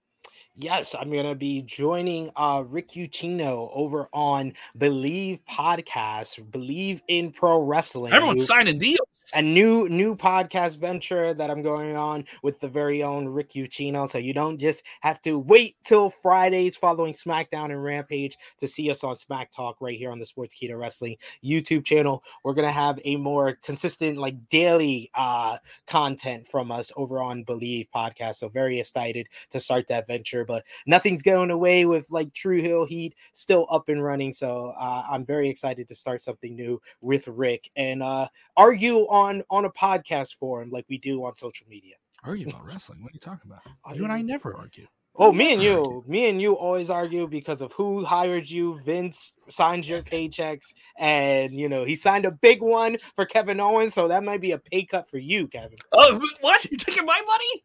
Yes, 0.57 0.95
I'm 0.95 1.11
gonna 1.11 1.35
be 1.35 1.63
joining 1.63 2.31
uh 2.37 2.65
Rick 2.67 2.91
Ucchino 2.91 3.71
over 3.73 4.09
on 4.13 4.53
Believe 4.77 5.41
Podcast, 5.49 6.51
Believe 6.51 7.03
in 7.09 7.33
Pro 7.33 7.59
Wrestling. 7.61 8.13
Everyone's 8.13 8.47
signing 8.47 8.79
deals. 8.79 8.99
A 9.35 9.41
new 9.41 9.89
new 9.89 10.15
podcast 10.15 10.79
venture 10.79 11.33
that 11.33 11.51
I'm 11.51 11.63
going 11.63 11.97
on 11.97 12.27
with 12.43 12.61
the 12.61 12.69
very 12.69 13.03
own 13.03 13.27
Rick 13.27 13.53
Ucchino. 13.53 14.07
So 14.07 14.19
you 14.19 14.35
don't 14.35 14.59
just 14.59 14.83
have 15.01 15.23
to 15.23 15.39
wait 15.39 15.77
till 15.85 16.11
Fridays 16.11 16.77
following 16.77 17.15
SmackDown 17.15 17.67
and 17.71 17.83
Rampage 17.83 18.37
to 18.61 18.69
see 18.69 18.91
us 18.91 19.03
on 19.03 19.17
Smack 19.17 19.51
Talk 19.51 19.81
right 19.81 19.97
here 19.97 20.11
on 20.11 20.19
the 20.19 20.27
Sportskeeda 20.27 20.79
Wrestling 20.79 21.17
YouTube 21.43 21.85
channel. 21.85 22.23
We're 22.45 22.53
gonna 22.53 22.73
have 22.73 23.01
a 23.07 23.17
more 23.17 23.59
consistent, 23.63 24.19
like 24.19 24.51
daily 24.51 25.11
uh 25.15 25.57
content 25.87 26.47
from 26.47 26.71
us 26.71 26.93
over 26.97 27.23
on 27.23 27.43
Believe 27.45 27.89
Podcast. 27.95 28.35
So 28.35 28.51
very 28.51 28.81
excited 28.81 29.29
to 29.49 29.61
start 29.61 29.87
that 29.89 30.07
venture, 30.07 30.45
but 30.45 30.65
nothing's 30.87 31.23
going 31.23 31.51
away 31.51 31.87
with 31.87 32.07
like 32.11 32.35
True 32.35 32.61
Hill 32.61 32.85
Heat 32.85 33.15
still 33.33 33.67
up 33.71 33.89
and 33.89 34.05
running. 34.05 34.35
So 34.35 34.75
uh, 34.79 35.05
I'm 35.11 35.25
very 35.25 35.49
excited 35.49 35.89
to 35.89 35.95
start 35.95 36.21
something 36.21 36.55
new 36.55 36.83
with 37.01 37.27
Rick 37.29 37.71
and 37.77 38.03
uh 38.03 38.29
argue 38.59 38.99
on 39.09 39.22
on 39.23 39.43
on 39.51 39.65
a 39.65 39.71
podcast 39.71 40.37
forum 40.37 40.71
like 40.71 40.85
we 40.89 40.99
do 40.99 41.25
on 41.25 41.37
social 41.37 41.67
media. 41.69 41.95
Argue 42.25 42.49
about 42.49 42.65
wrestling. 42.65 43.03
What 43.03 43.13
are 43.13 43.15
you 43.15 43.21
talking 43.21 43.51
about? 43.51 43.63
I 43.85 43.95
You 43.95 44.05
and 44.05 44.13
I 44.13 44.23
never 44.23 44.55
argue. 44.55 44.87
Oh, 45.15 45.31
me 45.31 45.53
and 45.53 45.63
you, 45.63 45.77
argue. 45.77 46.05
me 46.07 46.31
and 46.31 46.41
you 46.41 46.55
always 46.55 46.89
argue 46.89 47.27
because 47.29 47.61
of 47.61 47.73
who 47.75 48.03
hired 48.03 48.49
you. 48.49 48.81
Vince 48.81 49.35
signs 49.49 49.87
your 49.87 50.01
paychecks, 50.01 50.73
and 50.97 51.53
you 51.53 51.69
know 51.69 51.85
he 51.85 51.97
signed 51.97 52.25
a 52.25 52.31
big 52.31 52.63
one 52.63 52.97
for 53.15 53.27
Kevin 53.27 53.61
Owens, 53.61 53.93
so 53.93 54.09
that 54.09 54.25
might 54.25 54.41
be 54.41 54.53
a 54.53 54.59
pay 54.59 54.85
cut 54.85 55.09
for 55.09 55.19
you, 55.19 55.49
Kevin. 55.49 55.77
Oh, 55.93 56.21
what? 56.41 56.65
You're 56.71 56.79
taking 56.79 57.05
my 57.05 57.21
money? 57.27 57.63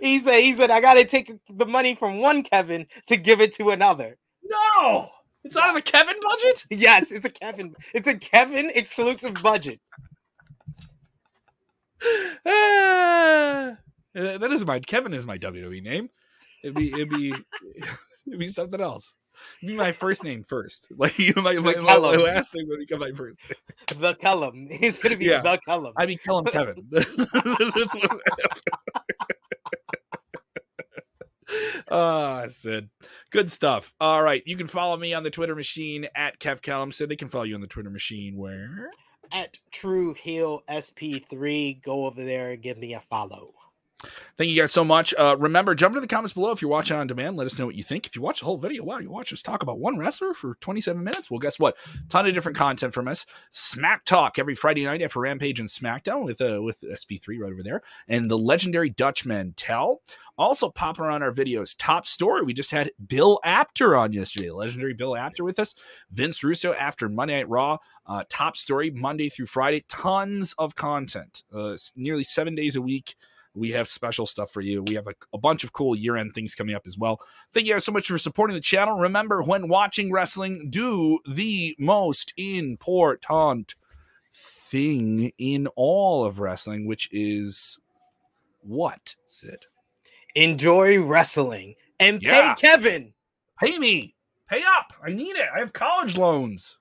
He 0.00 0.18
said, 0.18 0.40
he 0.40 0.54
said, 0.54 0.70
I 0.70 0.80
got 0.80 0.94
to 0.94 1.04
take 1.04 1.30
the 1.50 1.66
money 1.66 1.94
from 1.94 2.18
one 2.18 2.42
Kevin 2.42 2.86
to 3.06 3.16
give 3.16 3.40
it 3.40 3.52
to 3.56 3.70
another. 3.70 4.16
No. 4.42 5.10
It's 5.44 5.56
out 5.56 5.68
of 5.68 5.74
the 5.74 5.82
Kevin 5.82 6.16
budget? 6.26 6.64
Yes, 6.70 7.12
it's 7.12 7.24
a 7.24 7.30
Kevin, 7.30 7.74
it's 7.94 8.08
a 8.08 8.18
Kevin 8.18 8.70
exclusive 8.74 9.34
budget. 9.42 9.80
Ah, 12.46 13.76
that 14.14 14.50
is 14.50 14.64
my 14.64 14.80
Kevin 14.80 15.12
is 15.14 15.26
my 15.26 15.38
WWE 15.38 15.82
name. 15.82 16.10
It'd 16.62 16.76
be 16.76 16.92
it'd 16.92 17.10
be 17.10 17.34
it'd 18.26 18.38
be 18.38 18.48
something 18.48 18.80
else. 18.80 19.14
It'd 19.62 19.72
be 19.72 19.76
my 19.76 19.92
first 19.92 20.22
name 20.24 20.44
first. 20.44 20.88
Like 20.96 21.18
you 21.18 21.34
my, 21.36 21.54
my, 21.54 21.74
my, 21.76 21.96
last 21.96 22.54
name 22.54 22.68
would 22.68 22.78
become 22.80 23.00
my 23.00 23.12
first. 23.12 23.36
name. 23.48 24.00
The 24.00 24.14
Kellum. 24.14 24.68
He's 24.70 24.98
gonna 24.98 25.16
be 25.16 25.26
Yeah. 25.26 25.42
the 25.42 25.58
Kellum. 25.66 25.92
I 25.96 26.06
mean 26.06 26.18
Kellum 26.18 26.46
Kevin. 26.46 26.88
What 31.88 31.96
Ah, 31.96 32.46
Sid. 32.48 32.90
Good 33.30 33.50
stuff. 33.50 33.92
All 34.00 34.22
right. 34.22 34.42
You 34.46 34.56
can 34.56 34.66
follow 34.66 34.96
me 34.96 35.14
on 35.14 35.22
the 35.22 35.30
Twitter 35.30 35.54
machine 35.54 36.06
at 36.14 36.38
Kev 36.38 36.62
Callum. 36.62 36.92
Sid, 36.92 37.08
they 37.08 37.16
can 37.16 37.28
follow 37.28 37.44
you 37.44 37.54
on 37.54 37.60
the 37.60 37.66
Twitter 37.66 37.90
machine 37.90 38.36
where? 38.36 38.90
At 39.32 39.58
True 39.72 40.12
Heel 40.14 40.62
SP3, 40.68 41.82
go 41.82 42.06
over 42.06 42.24
there 42.24 42.50
and 42.52 42.62
give 42.62 42.78
me 42.78 42.94
a 42.94 43.00
follow. 43.00 43.52
Thank 44.36 44.50
you 44.50 44.60
guys 44.60 44.72
so 44.72 44.84
much. 44.84 45.14
Uh, 45.18 45.36
remember, 45.38 45.74
jump 45.74 45.92
into 45.92 46.00
the 46.00 46.06
comments 46.06 46.32
below 46.32 46.50
if 46.50 46.60
you're 46.60 46.70
watching 46.70 46.96
on 46.96 47.06
demand. 47.06 47.36
Let 47.36 47.46
us 47.46 47.58
know 47.58 47.66
what 47.66 47.74
you 47.74 47.84
think. 47.84 48.06
If 48.06 48.16
you 48.16 48.22
watch 48.22 48.40
the 48.40 48.46
whole 48.46 48.58
video, 48.58 48.84
wow, 48.84 48.98
you 48.98 49.10
watch 49.10 49.32
us 49.32 49.42
talk 49.42 49.62
about 49.62 49.78
one 49.78 49.98
wrestler 49.98 50.34
for 50.34 50.56
27 50.60 51.02
minutes. 51.02 51.30
Well, 51.30 51.38
guess 51.38 51.58
what? 51.58 51.76
Ton 52.08 52.26
of 52.26 52.34
different 52.34 52.58
content 52.58 52.94
from 52.94 53.08
us. 53.08 53.26
Smack 53.50 54.04
Talk 54.04 54.38
every 54.38 54.54
Friday 54.54 54.84
night 54.84 55.02
after 55.02 55.20
Rampage 55.20 55.60
and 55.60 55.68
SmackDown 55.68 56.24
with 56.24 56.40
uh, 56.40 56.62
with 56.62 56.82
SP3 56.82 57.38
right 57.40 57.52
over 57.52 57.62
there, 57.62 57.82
and 58.08 58.30
the 58.30 58.38
legendary 58.38 58.90
Dutch 58.90 59.24
Mantell. 59.24 60.00
Also 60.36 60.68
popping 60.68 61.04
around 61.04 61.22
our 61.22 61.32
videos. 61.32 61.76
Top 61.78 62.06
story. 62.06 62.42
We 62.42 62.54
just 62.54 62.72
had 62.72 62.90
Bill 63.06 63.38
Apter 63.44 63.94
on 63.96 64.12
yesterday. 64.12 64.50
Legendary 64.50 64.92
Bill 64.92 65.16
Apter 65.16 65.44
with 65.44 65.60
us. 65.60 65.76
Vince 66.10 66.42
Russo 66.42 66.74
after 66.74 67.08
Monday 67.08 67.36
Night 67.36 67.48
Raw. 67.48 67.78
Uh, 68.04 68.24
top 68.28 68.56
story 68.56 68.90
Monday 68.90 69.28
through 69.28 69.46
Friday. 69.46 69.84
Tons 69.88 70.52
of 70.58 70.74
content. 70.74 71.44
Uh, 71.54 71.76
nearly 71.94 72.24
seven 72.24 72.56
days 72.56 72.74
a 72.74 72.82
week. 72.82 73.14
We 73.54 73.70
have 73.70 73.86
special 73.86 74.26
stuff 74.26 74.50
for 74.50 74.60
you. 74.60 74.82
We 74.82 74.94
have 74.94 75.06
a, 75.06 75.14
a 75.32 75.38
bunch 75.38 75.62
of 75.62 75.72
cool 75.72 75.94
year 75.94 76.16
end 76.16 76.34
things 76.34 76.54
coming 76.54 76.74
up 76.74 76.86
as 76.86 76.98
well. 76.98 77.20
Thank 77.52 77.66
you 77.66 77.74
guys 77.74 77.84
so 77.84 77.92
much 77.92 78.08
for 78.08 78.18
supporting 78.18 78.54
the 78.54 78.60
channel. 78.60 78.98
Remember, 78.98 79.42
when 79.42 79.68
watching 79.68 80.10
wrestling, 80.10 80.68
do 80.70 81.20
the 81.28 81.76
most 81.78 82.32
important 82.36 83.74
thing 84.32 85.32
in 85.38 85.68
all 85.76 86.24
of 86.24 86.40
wrestling, 86.40 86.86
which 86.86 87.08
is 87.12 87.78
what, 88.60 89.14
Sid? 89.28 89.66
Enjoy 90.34 91.00
wrestling 91.00 91.76
and 92.00 92.20
Yeah. 92.20 92.54
pay 92.54 92.60
Kevin. 92.60 93.14
Pay 93.60 93.78
me. 93.78 94.16
Pay 94.48 94.62
up. 94.64 94.92
I 95.02 95.12
need 95.12 95.36
it. 95.36 95.46
I 95.54 95.60
have 95.60 95.72
college 95.72 96.16
loans. 96.16 96.76